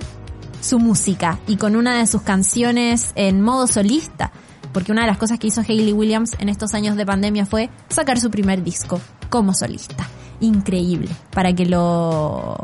su 0.61 0.79
música 0.79 1.39
y 1.47 1.57
con 1.57 1.75
una 1.75 1.97
de 1.97 2.07
sus 2.07 2.21
canciones 2.21 3.11
en 3.15 3.41
modo 3.41 3.67
solista. 3.67 4.31
Porque 4.71 4.91
una 4.93 5.01
de 5.01 5.07
las 5.07 5.17
cosas 5.17 5.39
que 5.39 5.47
hizo 5.47 5.61
Hayley 5.61 5.91
Williams 5.91 6.37
en 6.39 6.47
estos 6.47 6.73
años 6.73 6.95
de 6.95 7.05
pandemia 7.05 7.45
fue 7.45 7.69
sacar 7.89 8.19
su 8.19 8.29
primer 8.29 8.63
disco 8.63 9.01
como 9.29 9.53
solista. 9.53 10.07
Increíble. 10.39 11.09
Para 11.31 11.53
que 11.53 11.65
lo... 11.65 12.55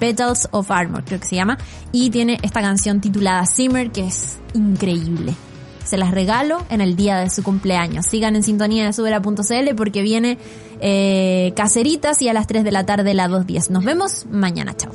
Petals 0.00 0.48
of 0.50 0.70
Armor, 0.72 1.04
creo 1.04 1.20
que 1.20 1.26
se 1.28 1.36
llama. 1.36 1.56
Y 1.92 2.10
tiene 2.10 2.38
esta 2.42 2.60
canción 2.60 3.00
titulada 3.00 3.46
Simmer, 3.46 3.92
que 3.92 4.08
es 4.08 4.38
increíble. 4.52 5.34
Se 5.84 5.96
las 5.96 6.10
regalo 6.10 6.64
en 6.70 6.80
el 6.80 6.96
día 6.96 7.18
de 7.18 7.30
su 7.30 7.42
cumpleaños. 7.42 8.06
Sigan 8.06 8.36
en 8.36 8.42
sintonía 8.42 8.86
de 8.86 8.92
subera.cl 8.92 9.74
porque 9.76 10.02
viene 10.02 10.38
eh, 10.80 11.52
Caseritas 11.54 12.20
y 12.22 12.28
a 12.28 12.32
las 12.32 12.46
3 12.46 12.64
de 12.64 12.72
la 12.72 12.86
tarde 12.86 13.14
la 13.14 13.28
2.10. 13.28 13.70
Nos 13.70 13.84
vemos 13.84 14.26
mañana. 14.26 14.74
Chao. 14.76 14.92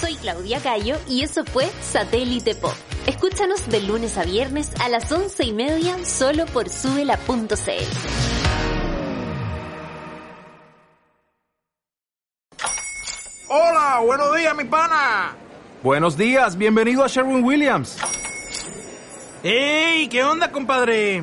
Soy 0.00 0.14
Claudia 0.16 0.60
Cayo 0.60 0.96
y 1.08 1.22
eso 1.22 1.44
fue 1.44 1.68
Satélite 1.82 2.54
Pop. 2.54 2.89
Escúchanos 3.22 3.68
de 3.68 3.82
lunes 3.82 4.16
a 4.16 4.24
viernes 4.24 4.72
a 4.80 4.88
las 4.88 5.12
once 5.12 5.44
y 5.44 5.52
media 5.52 6.02
solo 6.06 6.46
por 6.46 6.70
subela.cl. 6.70 7.50
Hola, 13.46 14.00
buenos 14.06 14.34
días, 14.34 14.56
mi 14.56 14.64
pana. 14.64 15.36
Buenos 15.82 16.16
días, 16.16 16.56
bienvenido 16.56 17.04
a 17.04 17.08
Sherwin 17.08 17.44
Williams. 17.44 17.98
¡Ey! 19.42 20.08
¿Qué 20.08 20.24
onda, 20.24 20.50
compadre? 20.50 21.22